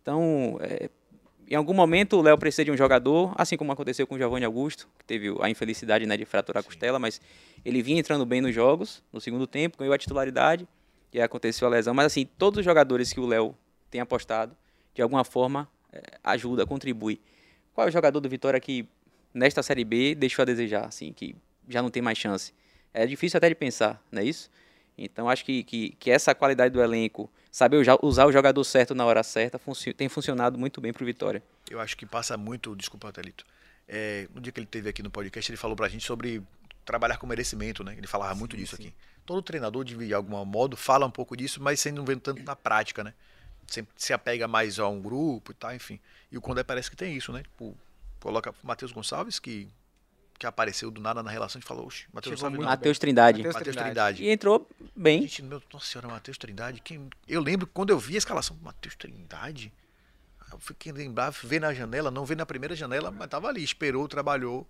Então, 0.00 0.56
é, 0.60 0.88
em 1.50 1.54
algum 1.54 1.72
momento 1.72 2.16
o 2.16 2.22
Léo 2.22 2.36
precisa 2.36 2.64
de 2.64 2.70
um 2.70 2.76
jogador, 2.76 3.32
assim 3.36 3.56
como 3.56 3.72
aconteceu 3.72 4.06
com 4.06 4.14
o 4.14 4.18
Giovanni 4.18 4.44
Augusto, 4.44 4.86
que 4.98 5.04
teve 5.04 5.34
a 5.40 5.48
infelicidade 5.48 6.04
né, 6.04 6.16
de 6.16 6.24
fraturar 6.26 6.60
a 6.60 6.64
costela, 6.64 6.98
mas 6.98 7.20
ele 7.64 7.82
vinha 7.82 7.98
entrando 7.98 8.26
bem 8.26 8.40
nos 8.40 8.54
jogos, 8.54 9.02
no 9.12 9.20
segundo 9.20 9.46
tempo, 9.46 9.78
ganhou 9.78 9.94
a 9.94 9.98
titularidade, 9.98 10.68
e 11.12 11.18
aí 11.18 11.24
aconteceu 11.24 11.66
a 11.66 11.70
lesão. 11.70 11.94
Mas 11.94 12.06
assim, 12.06 12.26
todos 12.36 12.58
os 12.58 12.64
jogadores 12.64 13.12
que 13.12 13.20
o 13.20 13.26
Léo 13.26 13.54
tem 13.90 14.00
apostado, 14.00 14.54
de 14.94 15.00
alguma 15.00 15.24
forma, 15.24 15.66
é, 15.90 16.02
ajuda, 16.22 16.66
contribui. 16.66 17.18
Qual 17.72 17.86
é 17.86 17.88
o 17.88 17.92
jogador 17.92 18.20
do 18.20 18.28
Vitória 18.28 18.60
que, 18.60 18.86
nesta 19.32 19.62
Série 19.62 19.84
B, 19.84 20.14
deixou 20.14 20.42
a 20.42 20.46
desejar, 20.46 20.84
assim, 20.84 21.12
que 21.12 21.34
já 21.66 21.80
não 21.80 21.90
tem 21.90 22.02
mais 22.02 22.18
chance? 22.18 22.52
É 22.92 23.06
difícil 23.06 23.38
até 23.38 23.48
de 23.48 23.54
pensar, 23.54 24.02
não 24.12 24.20
é 24.20 24.24
isso? 24.24 24.50
Então, 24.98 25.28
acho 25.28 25.44
que, 25.44 25.62
que, 25.62 25.90
que 25.98 26.10
essa 26.10 26.34
qualidade 26.34 26.72
do 26.72 26.80
elenco, 26.80 27.30
saber 27.50 27.76
usar 28.02 28.26
o 28.26 28.32
jogador 28.32 28.64
certo 28.64 28.94
na 28.94 29.04
hora 29.04 29.22
certa, 29.22 29.60
tem 29.96 30.08
funcionado 30.08 30.58
muito 30.58 30.80
bem 30.80 30.92
para 30.92 31.02
o 31.02 31.06
Vitória. 31.06 31.42
Eu 31.70 31.80
acho 31.80 31.96
que 31.96 32.04
passa 32.04 32.36
muito, 32.36 32.74
desculpa, 32.74 33.12
Thelito. 33.12 33.44
É, 33.86 34.28
no 34.34 34.40
dia 34.40 34.52
que 34.52 34.60
ele 34.60 34.66
teve 34.66 34.88
aqui 34.88 35.02
no 35.02 35.10
podcast, 35.10 35.50
ele 35.50 35.56
falou 35.56 35.76
pra 35.76 35.88
gente 35.88 36.04
sobre 36.04 36.42
trabalhar 36.84 37.16
com 37.18 37.26
merecimento, 37.26 37.84
né? 37.84 37.94
Ele 37.96 38.06
falava 38.06 38.34
muito 38.34 38.56
disso 38.56 38.74
aqui. 38.74 38.92
Todo 39.24 39.42
treinador, 39.42 39.84
de, 39.84 39.94
de 39.94 40.14
algum 40.14 40.44
modo, 40.44 40.76
fala 40.76 41.06
um 41.06 41.10
pouco 41.10 41.36
disso, 41.36 41.62
mas 41.62 41.80
sem 41.80 41.92
não 41.92 42.04
ver 42.04 42.18
tanto 42.18 42.42
na 42.42 42.56
prática, 42.56 43.04
né? 43.04 43.14
sempre 43.68 43.92
se 43.96 44.12
apega 44.12 44.48
mais 44.48 44.78
a 44.78 44.88
um 44.88 45.00
grupo 45.00 45.52
e 45.52 45.54
tal, 45.54 45.74
enfim. 45.74 46.00
E 46.32 46.38
o 46.38 46.40
Condé 46.40 46.64
parece 46.64 46.90
que 46.90 46.96
tem 46.96 47.14
isso, 47.14 47.32
né? 47.32 47.42
Tipo, 47.42 47.76
coloca 48.18 48.50
o 48.50 48.66
Matheus 48.66 48.90
Gonçalves, 48.90 49.38
que, 49.38 49.68
que 50.38 50.46
apareceu 50.46 50.90
do 50.90 51.00
nada 51.00 51.22
na 51.22 51.30
relação 51.30 51.60
e 51.60 51.64
falou, 51.64 51.86
oxe, 51.86 52.06
Matheus 52.12 52.40
Gonçalves. 52.40 52.64
Matheus 52.64 52.98
Trindade. 52.98 53.38
Matheus 53.38 53.54
Matheus 53.54 53.76
Trindade. 53.76 54.16
Trindade. 54.16 54.24
E 54.24 54.30
entrou 54.30 54.68
bem. 54.98 55.22
Gente, 55.22 55.42
meu, 55.42 55.62
nossa 55.72 55.86
senhora, 55.86 56.08
Matheus 56.08 56.36
Trindade. 56.36 56.80
Quem, 56.80 57.08
eu 57.26 57.40
lembro 57.40 57.66
quando 57.66 57.90
eu 57.90 57.98
vi 57.98 58.14
a 58.14 58.18
escalação, 58.18 58.56
Matheus 58.62 58.94
Trindade. 58.96 59.72
Eu 60.52 60.58
fiquei 60.58 60.92
lembrar, 60.92 61.30
ver 61.30 61.60
na 61.60 61.72
janela, 61.72 62.10
não 62.10 62.24
ver 62.24 62.36
na 62.36 62.46
primeira 62.46 62.74
janela, 62.74 63.10
mas 63.10 63.28
tava 63.28 63.48
ali, 63.48 63.62
esperou, 63.62 64.08
trabalhou. 64.08 64.66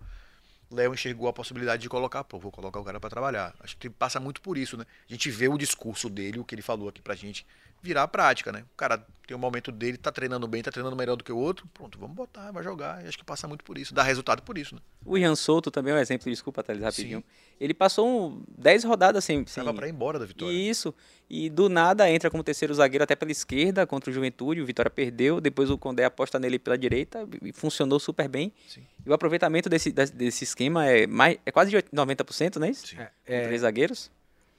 Léo 0.71 0.93
enxergou 0.93 1.27
a 1.27 1.33
possibilidade 1.33 1.81
de 1.81 1.89
colocar, 1.89 2.23
pô, 2.23 2.37
vou 2.37 2.51
colocar 2.51 2.79
o 2.79 2.83
cara 2.83 2.99
pra 2.99 3.09
trabalhar. 3.09 3.55
Acho 3.59 3.75
que 3.77 3.89
passa 3.89 4.19
muito 4.19 4.39
por 4.39 4.57
isso, 4.57 4.77
né? 4.77 4.85
A 5.09 5.11
gente 5.11 5.31
vê 5.31 5.47
o 5.47 5.57
discurso 5.57 6.09
dele, 6.09 6.39
o 6.39 6.45
que 6.45 6.53
ele 6.53 6.61
falou 6.61 6.89
aqui 6.89 7.01
pra 7.01 7.15
gente, 7.15 7.45
virar 7.81 8.03
a 8.03 8.07
prática, 8.07 8.51
né? 8.51 8.63
O 8.73 8.77
cara 8.77 9.05
tem 9.27 9.37
um 9.37 9.39
momento 9.39 9.71
dele, 9.71 9.95
tá 9.95 10.11
treinando 10.11 10.47
bem, 10.47 10.63
tá 10.63 10.71
treinando 10.71 10.95
melhor 10.95 11.15
do 11.15 11.23
que 11.23 11.31
o 11.31 11.37
outro, 11.37 11.67
pronto, 11.71 11.99
vamos 11.99 12.15
botar, 12.15 12.51
vai 12.51 12.63
jogar. 12.63 13.03
E 13.05 13.07
acho 13.07 13.17
que 13.17 13.23
passa 13.23 13.47
muito 13.47 13.63
por 13.63 13.77
isso, 13.77 13.93
dá 13.93 14.01
resultado 14.01 14.41
por 14.41 14.57
isso, 14.57 14.73
né? 14.73 14.81
O 15.05 15.15
Ian 15.17 15.35
Souto 15.35 15.69
também 15.69 15.93
é 15.93 15.97
um 15.97 15.99
exemplo, 15.99 16.29
desculpa, 16.31 16.63
Thales, 16.63 16.81
rapidinho. 16.81 17.23
Ele 17.59 17.73
passou 17.73 18.07
um 18.31 18.43
10 18.57 18.83
rodadas 18.85 19.23
sem. 19.23 19.45
sem... 19.45 19.63
Tava 19.63 19.75
pra 19.75 19.87
ir 19.87 19.91
embora 19.91 20.17
da 20.17 20.25
vitória. 20.25 20.51
Isso. 20.51 20.93
E 21.29 21.47
do 21.49 21.69
nada 21.69 22.09
entra 22.09 22.29
como 22.31 22.43
terceiro 22.43 22.73
zagueiro 22.73 23.03
até 23.03 23.15
pela 23.15 23.31
esquerda 23.31 23.85
contra 23.85 24.09
o 24.09 24.13
Juventude. 24.13 24.61
O 24.61 24.65
Vitória 24.65 24.89
perdeu. 24.89 25.39
Depois 25.41 25.69
o 25.69 25.77
Condé 25.77 26.05
aposta 26.05 26.39
nele 26.39 26.57
pela 26.57 26.77
direita 26.77 27.27
e 27.43 27.51
funcionou 27.53 27.99
super 27.99 28.27
bem. 28.27 28.51
Sim. 28.67 28.83
E 29.05 29.09
o 29.09 29.13
aproveitamento 29.13 29.69
desse, 29.69 29.91
desse- 29.91 30.43
esquema 30.43 30.85
é, 30.87 31.05
mais, 31.05 31.37
é 31.45 31.51
quase 31.51 31.69
de 31.69 31.75
80, 31.75 31.95
90%, 31.95 32.55
não 32.55 32.65
é 32.67 32.69
isso? 32.71 32.87
Sim. 32.87 32.95
Com 32.95 33.03
É, 33.25 33.43
três 33.45 33.61
zagueiros. 33.61 34.09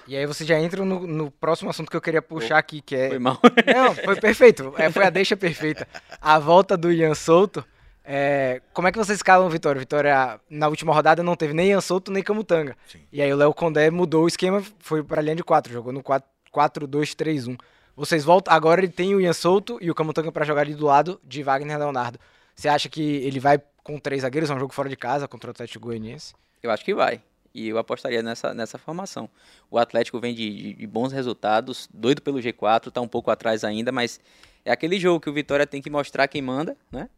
E 0.07 0.17
aí 0.17 0.27
você 0.27 0.45
já 0.45 0.59
entra 0.59 0.85
no, 0.85 1.07
no 1.07 1.31
próximo 1.31 1.71
assunto 1.71 1.91
que 1.91 1.97
eu 1.97 2.01
queria 2.01 2.23
puxar 2.23 2.59
aqui, 2.59 2.81
que 2.81 2.97
é... 2.97 3.09
Foi 3.09 3.19
mal. 3.19 3.39
Não, 3.67 3.95
foi 3.95 4.17
perfeito. 4.21 4.73
É, 4.77 4.91
foi 4.91 5.05
a 5.05 5.11
deixa 5.11 5.37
perfeita. 5.37 5.87
A 6.21 6.39
volta 6.39 6.77
do 6.77 6.91
Ian 6.93 7.15
Souto. 7.15 7.65
é, 8.05 8.61
como 8.73 8.89
é 8.89 8.93
que 8.93 8.99
vocês 8.99 9.19
escalam 9.19 9.47
o 9.47 9.51
Vitória? 9.51 9.79
Vitória, 9.79 10.41
na 10.49 10.69
última 10.69 10.93
rodada, 10.93 11.23
não 11.23 11.37
teve 11.37 11.55
nem 11.55 11.71
Ian 11.71 11.81
Souto, 11.81 12.11
nem 12.11 12.23
Camutanga. 12.23 12.77
Sim. 12.87 13.01
E 13.13 13.23
aí 13.23 13.33
o 13.33 13.37
Léo 13.37 13.55
Condé 13.55 13.91
mudou 13.91 14.25
o 14.25 14.29
esquema, 14.29 14.63
foi 14.79 15.03
pra 15.03 15.23
linha 15.23 15.37
de 15.37 15.45
4, 15.45 15.73
jogou 15.73 15.93
no 15.93 16.03
4-2-3-1. 16.03 17.59
Vocês 17.95 18.25
voltam, 18.25 18.53
agora 18.55 18.81
ele 18.81 18.91
tem 18.91 19.15
o 19.15 19.21
Ian 19.21 19.33
Souto 19.33 19.79
e 19.81 19.91
o 19.91 19.95
Camutanga 19.95 20.33
pra 20.33 20.45
jogar 20.45 20.63
ali 20.63 20.75
do 20.75 20.87
lado 20.87 21.21
de 21.23 21.43
Wagner 21.43 21.79
Leonardo. 21.79 22.19
Você 22.55 22.69
acha 22.69 22.89
que 22.89 23.01
ele 23.01 23.39
vai 23.39 23.61
com 23.83 23.99
três 23.99 24.23
zagueiros, 24.23 24.51
é 24.51 24.55
um 24.55 24.59
jogo 24.59 24.73
fora 24.73 24.89
de 24.89 24.97
casa 24.97 25.29
contra 25.29 25.49
o 25.49 25.53
Atlético 25.53 25.87
Goianiense? 25.87 26.35
Eu 26.63 26.71
acho 26.71 26.85
que 26.85 26.95
vai. 26.95 27.23
E 27.55 27.69
eu 27.69 27.79
apostaria 27.79 28.23
nessa, 28.23 28.55
nessa 28.55 28.79
formação. 28.79 29.29
O 29.71 29.79
Atlético 29.79 30.21
vem 30.21 30.35
de, 30.35 30.51
de- 30.51 30.75
de 30.75 30.87
bons 30.87 31.13
resultados, 31.13 31.89
doido 31.93 32.23
pelo 32.23 32.39
G4, 32.39 32.91
tá 32.93 33.01
um 33.01 33.09
pouco 33.09 33.31
atrás 33.31 33.65
ainda, 33.65 33.91
mas 33.91 34.21
é 34.65 34.71
aquele 34.71 34.99
jogo 35.01 35.21
que 35.21 35.29
o 35.29 35.33
Vitória 35.33 35.67
tem 35.67 35.83
que 35.83 35.91
mostrar 35.91 36.29
quem 36.29 36.41
manda, 36.43 36.77
né? 36.93 37.09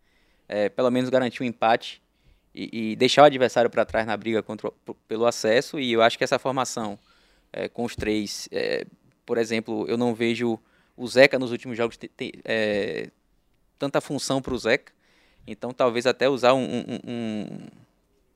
É, 0.49 0.69
pelo 0.69 0.91
menos 0.91 1.09
garantir 1.11 1.43
um 1.43 1.47
empate 1.47 2.01
e, 2.55 2.93
e 2.93 2.97
deixar 2.97 3.23
o 3.23 3.25
adversário 3.27 3.71
para 3.71 3.85
trás 3.85 4.07
na 4.07 4.17
briga 4.17 4.43
contra, 4.43 4.71
pelo 5.09 5.27
acesso. 5.27 5.79
E 5.79 5.93
eu 5.93 6.03
acho 6.03 6.17
que 6.19 6.25
essa 6.25 6.39
formação 6.39 6.99
é, 7.53 7.69
com 7.69 7.85
os 7.85 7.95
três, 7.95 8.49
é, 8.53 8.87
por 9.27 9.39
exemplo, 9.39 9.87
eu 9.89 9.97
não 9.97 10.15
vejo 10.15 10.59
o 10.97 11.07
Zeca 11.07 11.39
nos 11.39 11.51
últimos 11.53 11.77
jogos 11.77 11.97
ter, 11.97 12.11
é, 12.45 13.11
tanta 13.79 14.01
função 14.01 14.41
para 14.43 14.55
o 14.55 14.59
Zeca. 14.59 14.93
Então 15.47 15.73
talvez 15.73 16.07
até 16.07 16.29
usar 16.29 16.55
um- 16.55 16.85
um, 17.05 17.47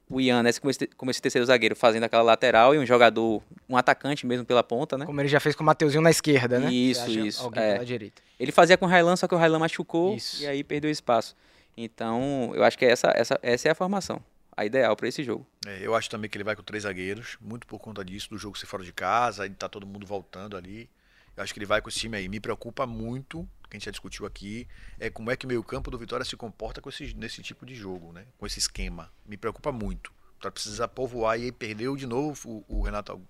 o 0.09 0.21
Ian, 0.21 0.43
né, 0.43 0.53
como 0.53 0.71
esse, 0.71 0.87
como 0.89 1.11
esse 1.11 1.21
terceiro 1.21 1.45
zagueiro, 1.47 1.75
fazendo 1.75 2.05
aquela 2.05 2.23
lateral 2.23 2.75
e 2.75 2.79
um 2.79 2.87
jogador, 2.87 3.43
um 3.69 3.77
atacante 3.77 4.27
mesmo 4.27 4.45
pela 4.45 4.63
ponta, 4.63 4.97
né? 4.97 5.05
Como 5.05 5.21
ele 5.21 5.29
já 5.29 5.41
fez 5.41 5.57
com 5.57 5.63
o 5.63 5.67
Mateuzinho 5.67 6.03
na 6.03 6.11
esquerda, 6.11 6.59
né? 6.59 6.73
Isso, 6.73 7.11
isso, 7.11 7.43
Alguém 7.43 7.63
é. 7.63 7.73
pela 7.75 7.85
direita. 7.85 8.23
Ele 8.39 8.53
fazia 8.53 8.77
com 8.77 8.87
o 8.87 8.89
Railan, 8.89 9.17
só 9.17 9.27
que 9.27 9.35
o 9.35 9.39
Railan 9.39 9.59
machucou 9.59 10.15
Isso. 10.15 10.43
e 10.43 10.47
aí 10.47 10.63
perdeu 10.63 10.91
espaço. 10.91 11.35
Então, 11.77 12.53
eu 12.55 12.63
acho 12.63 12.79
que 12.79 12.85
essa, 12.85 13.13
essa, 13.15 13.39
essa 13.43 13.69
é 13.69 13.71
a 13.71 13.75
formação, 13.75 14.23
a 14.57 14.65
ideal 14.65 14.95
para 14.97 15.09
esse 15.09 15.23
jogo. 15.23 15.47
É, 15.67 15.79
eu 15.83 15.95
acho 15.95 16.09
também 16.09 16.31
que 16.31 16.37
ele 16.37 16.45
vai 16.45 16.55
com 16.55 16.63
três 16.63 16.85
zagueiros, 16.85 17.37
muito 17.41 17.67
por 17.67 17.79
conta 17.79 18.05
disso, 18.05 18.31
do 18.31 18.39
jogo 18.39 18.57
ser 18.57 18.67
fora 18.67 18.85
de 18.85 18.93
casa, 18.93 19.43
aí 19.43 19.51
tá 19.51 19.69
todo 19.69 19.87
mundo 19.87 20.07
voltando 20.07 20.57
ali. 20.57 20.89
Eu 21.37 21.43
acho 21.43 21.53
que 21.53 21.59
ele 21.59 21.67
vai 21.67 21.83
com 21.83 21.89
esse 21.89 21.99
time 21.99 22.17
aí. 22.17 22.29
Me 22.29 22.41
preocupa 22.41 22.87
muito, 22.87 23.47
que 23.69 23.77
a 23.77 23.79
gente 23.79 23.87
já 23.87 23.91
discutiu 23.91 24.27
aqui, 24.27 24.67
é 24.99 25.11
como 25.11 25.31
é 25.31 25.37
que 25.37 25.45
o 25.45 25.49
meio-campo 25.49 25.91
do 25.91 25.99
Vitória 25.99 26.25
se 26.25 26.37
comporta 26.37 26.81
com 26.81 26.89
esse, 26.89 27.15
nesse 27.15 27.43
tipo 27.43 27.67
de 27.67 27.75
jogo, 27.75 28.13
né? 28.13 28.27
Com 28.39 28.47
esse 28.47 28.59
esquema. 28.59 29.11
Me 29.25 29.37
preocupa 29.37 29.73
muito. 29.73 30.09
O 30.09 30.35
Vitória 30.35 30.53
precisa 30.53 30.89
povoar 30.89 31.39
e 31.39 31.45
aí 31.45 31.53
perdeu 31.53 31.97
de 31.97 32.07
novo 32.07 32.65
o, 32.69 32.79
o 32.79 32.83
Renato. 32.83 33.21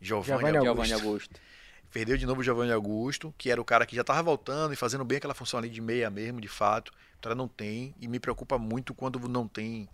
Giovanni, 0.00 0.56
Augusto. 0.56 0.94
Augusto. 0.94 1.40
Perdeu 1.90 2.16
de 2.16 2.26
novo 2.26 2.40
o 2.40 2.44
Giovanni 2.44 2.70
Augusto, 2.70 3.34
que 3.36 3.50
era 3.50 3.60
o 3.60 3.64
cara 3.64 3.86
que 3.86 3.96
já 3.96 4.02
estava 4.02 4.22
voltando 4.22 4.72
e 4.72 4.76
fazendo 4.76 5.04
bem 5.04 5.18
aquela 5.18 5.34
função 5.34 5.58
ali 5.58 5.68
de 5.68 5.80
meia 5.80 6.10
mesmo, 6.10 6.40
de 6.40 6.48
fato. 6.48 6.90
O 6.90 7.14
Vitória 7.16 7.34
não 7.34 7.48
tem, 7.48 7.94
e 8.00 8.06
me 8.06 8.20
preocupa 8.20 8.58
muito 8.58 8.94
quando 8.94 9.18
não 9.28 9.48
tem 9.48 9.88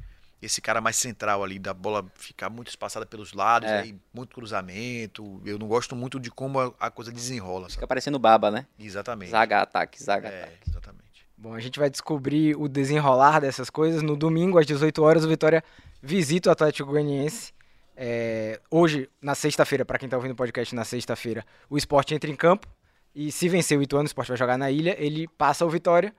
esse 0.44 0.60
cara 0.60 0.80
mais 0.80 0.96
central 0.96 1.42
ali, 1.42 1.58
da 1.58 1.72
bola 1.74 2.04
ficar 2.14 2.48
muito 2.50 2.68
espaçada 2.68 3.04
pelos 3.06 3.32
lados, 3.32 3.68
É. 3.68 3.80
aí 3.80 3.94
muito 4.12 4.34
cruzamento. 4.34 5.40
Eu 5.44 5.58
não 5.58 5.66
gosto 5.66 5.94
muito 5.96 6.18
de 6.20 6.30
como 6.30 6.58
a, 6.60 6.72
a 6.78 6.90
coisa 6.90 7.10
desenrola. 7.12 7.64
Fica 7.68 7.80
Sabe? 7.80 7.86
parecendo 7.88 8.18
baba, 8.18 8.50
né? 8.50 8.66
Exatamente. 8.78 9.30
Zaga, 9.30 9.60
ataque, 9.62 10.02
zaga, 10.02 10.28
É, 10.28 10.42
ataque. 10.44 10.58
exatamente. 10.70 11.04
Bom, 11.36 11.54
a 11.54 11.60
gente 11.60 11.78
vai 11.78 11.90
descobrir 11.90 12.56
o 12.56 12.68
desenrolar 12.68 13.40
dessas 13.40 13.68
coisas. 13.68 14.02
No 14.02 14.16
domingo, 14.16 14.58
às 14.58 14.66
18 14.66 15.02
horas, 15.02 15.24
o 15.24 15.28
Vitória 15.28 15.62
visita 16.02 16.48
o 16.48 16.52
Atlético 16.52 16.90
Goianiense. 16.90 17.52
É, 17.96 18.60
hoje, 18.70 19.08
na 19.20 19.34
sexta-feira, 19.34 19.84
para 19.84 19.98
quem 19.98 20.08
tá 20.08 20.16
ouvindo 20.16 20.32
o 20.32 20.36
podcast 20.36 20.74
na 20.74 20.84
sexta-feira, 20.84 21.44
o 21.68 21.76
esporte 21.76 22.14
entra 22.14 22.30
em 22.30 22.36
campo. 22.36 22.66
E 23.14 23.30
se 23.30 23.48
vencer 23.48 23.78
o 23.78 23.82
Ituano, 23.82 24.04
o 24.04 24.06
esporte 24.06 24.28
vai 24.28 24.36
jogar 24.36 24.58
na 24.58 24.70
ilha, 24.70 24.96
ele 24.98 25.28
passa 25.38 25.64
o 25.64 25.70
Vitória 25.70 26.12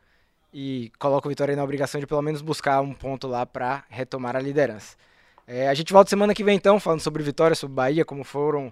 e 0.57 0.89
coloca 0.97 1.27
o 1.27 1.29
Vitória 1.29 1.53
na 1.53 1.61
obrigação 1.65 1.99
de 1.99 2.07
pelo 2.07 2.21
menos 2.21 2.41
buscar 2.41 2.79
um 2.79 2.93
ponto 2.93 3.27
lá 3.27 3.45
para 3.45 3.83
retomar 3.89 4.37
a 4.37 4.39
liderança. 4.39 4.95
É, 5.45 5.67
a 5.67 5.73
gente 5.73 5.91
volta 5.91 6.09
semana 6.09 6.33
que 6.33 6.45
vem 6.45 6.55
então, 6.55 6.79
falando 6.79 7.01
sobre 7.01 7.21
Vitória, 7.21 7.53
sobre 7.57 7.75
Bahia, 7.75 8.05
como 8.05 8.23
foram 8.23 8.71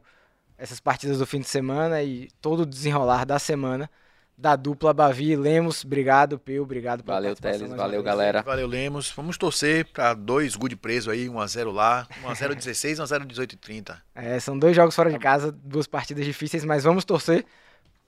essas 0.57 0.79
partidas 0.79 1.19
do 1.19 1.25
fim 1.25 1.41
de 1.41 1.49
semana 1.49 2.01
e 2.01 2.29
todo 2.39 2.61
o 2.61 2.65
desenrolar 2.65 3.25
da 3.25 3.37
semana 3.37 3.89
da 4.37 4.55
dupla 4.55 4.93
Bavi 4.93 5.31
e 5.31 5.35
Lemos. 5.35 5.83
Obrigado, 5.83 6.39
Peu, 6.39 6.63
obrigado 6.63 7.03
pela 7.03 7.17
Valeu, 7.17 7.35
Teles, 7.35 7.69
valeu, 7.71 8.01
vez. 8.01 8.05
galera. 8.05 8.41
Valeu, 8.41 8.65
Lemos. 8.65 9.11
Vamos 9.11 9.37
torcer 9.37 9.85
para 9.91 10.13
dois 10.13 10.55
good 10.55 10.77
preso 10.77 11.11
aí, 11.11 11.27
1x0 11.27 11.69
lá, 11.69 12.07
1x0 12.23 12.55
16, 12.55 12.99
1x0 12.99 13.25
18 13.25 13.51
e 13.51 13.57
30. 13.57 14.01
É, 14.15 14.39
são 14.39 14.57
dois 14.57 14.73
jogos 14.73 14.95
fora 14.95 15.11
de 15.11 15.19
casa, 15.19 15.51
duas 15.51 15.85
partidas 15.85 16.23
difíceis, 16.23 16.63
mas 16.63 16.85
vamos 16.85 17.03
torcer 17.03 17.45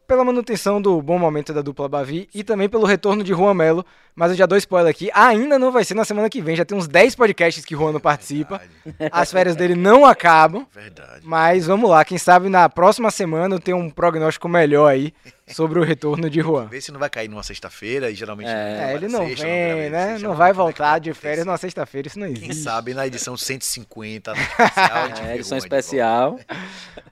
pela 0.08 0.24
manutenção 0.24 0.82
do 0.82 1.02
bom 1.02 1.18
momento 1.20 1.54
da 1.54 1.62
dupla 1.62 1.88
Bavi 1.90 2.30
e 2.34 2.44
também 2.44 2.70
pelo 2.70 2.86
retorno 2.86 3.24
de 3.24 3.32
Juan 3.34 3.54
Melo. 3.54 3.86
Mas 4.16 4.32
eu 4.32 4.38
já 4.38 4.46
dou 4.46 4.58
spoiler 4.58 4.90
aqui, 4.90 5.10
ainda 5.14 5.60
não 5.60 5.74
vai 5.74 5.84
ser 5.84 5.94
na 5.94 6.06
semana 6.06 6.30
que 6.30 6.42
vem, 6.42 6.56
já 6.56 6.64
tem 6.64 6.78
uns 6.78 6.88
10 6.88 7.16
podcasts 7.16 7.66
que 7.66 7.76
Juan 7.76 7.92
não 7.92 8.00
participa. 8.00 8.62
Verdade. 8.86 9.10
As 9.12 9.30
férias 9.30 9.58
dele 9.58 9.76
não 9.76 10.06
acabam, 10.06 10.66
Verdade. 10.74 11.20
mas 11.26 11.66
vamos 11.68 11.90
lá, 11.90 12.06
quem 12.06 12.18
sabe 12.18 12.48
na 12.48 12.70
próxima 12.70 13.12
semana 13.12 13.56
eu 13.56 13.60
tenho 13.60 13.76
um 13.76 13.90
prognóstico 13.90 14.48
melhor 14.48 14.88
aí 14.88 15.14
sobre 15.48 15.80
o 15.80 15.84
retorno 15.84 16.30
de 16.30 16.40
Juan. 16.40 16.68
Vê 16.68 16.80
se 16.80 16.94
não 16.94 17.00
vai 17.00 17.10
cair 17.10 17.28
numa 17.28 17.44
sexta-feira 17.44 18.10
e 18.10 18.16
geralmente 18.16 18.48
É, 18.50 18.92
É, 18.92 18.96
ele 18.96 19.10
não 19.10 19.28
sexta, 19.28 19.44
vem, 19.46 19.66
grava 19.66 19.90
né? 19.90 20.08
sexta, 20.14 20.28
Não 20.30 20.36
vai 20.36 20.54
voltar 20.54 21.00
de 21.00 21.14
férias 21.14 21.46
numa 21.46 21.58
sexta-feira, 21.58 22.08
isso 22.08 22.18
não 22.18 22.28
Quem 22.32 22.46
existe. 22.46 22.64
sabe 22.64 22.94
na 22.94 23.06
edição 23.06 23.36
150, 23.36 24.34
no 24.34 24.38
especial, 24.40 25.08
É, 25.28 25.36
edição 25.36 25.58
especial. 25.58 26.40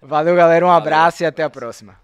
Valeu, 0.01 0.37
galera, 0.37 0.65
um 0.65 0.69
Valeu. 0.69 0.81
abraço 0.81 1.21
e 1.23 1.25
até 1.25 1.43
a 1.43 1.49
próxima. 1.49 2.01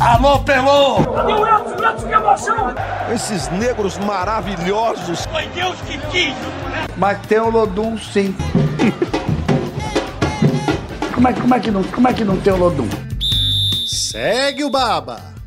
Alô, 0.00 0.38
Pelô! 0.40 1.02
Cadê 1.12 1.32
o 1.32 1.46
Edson? 1.46 1.76
O 1.76 1.90
Edson, 1.90 2.06
que 2.06 2.14
emoção! 2.14 2.74
Esses 3.12 3.48
negros 3.48 3.98
maravilhosos. 3.98 5.26
Foi 5.26 5.46
Deus 5.48 5.76
que 5.80 5.98
quis? 6.10 6.34
Mas 6.96 7.18
tem 7.26 7.40
o 7.40 7.50
Lodum 7.50 7.98
sim. 7.98 8.34
como, 11.12 11.28
é, 11.28 11.32
como, 11.32 11.54
é 11.54 11.60
que 11.60 11.70
não, 11.72 11.82
como 11.82 12.08
é 12.08 12.12
que 12.12 12.24
não 12.24 12.36
tem 12.36 12.52
o 12.52 12.56
Lodum? 12.56 12.88
Segue 13.88 14.62
o 14.62 14.70
Baba. 14.70 15.37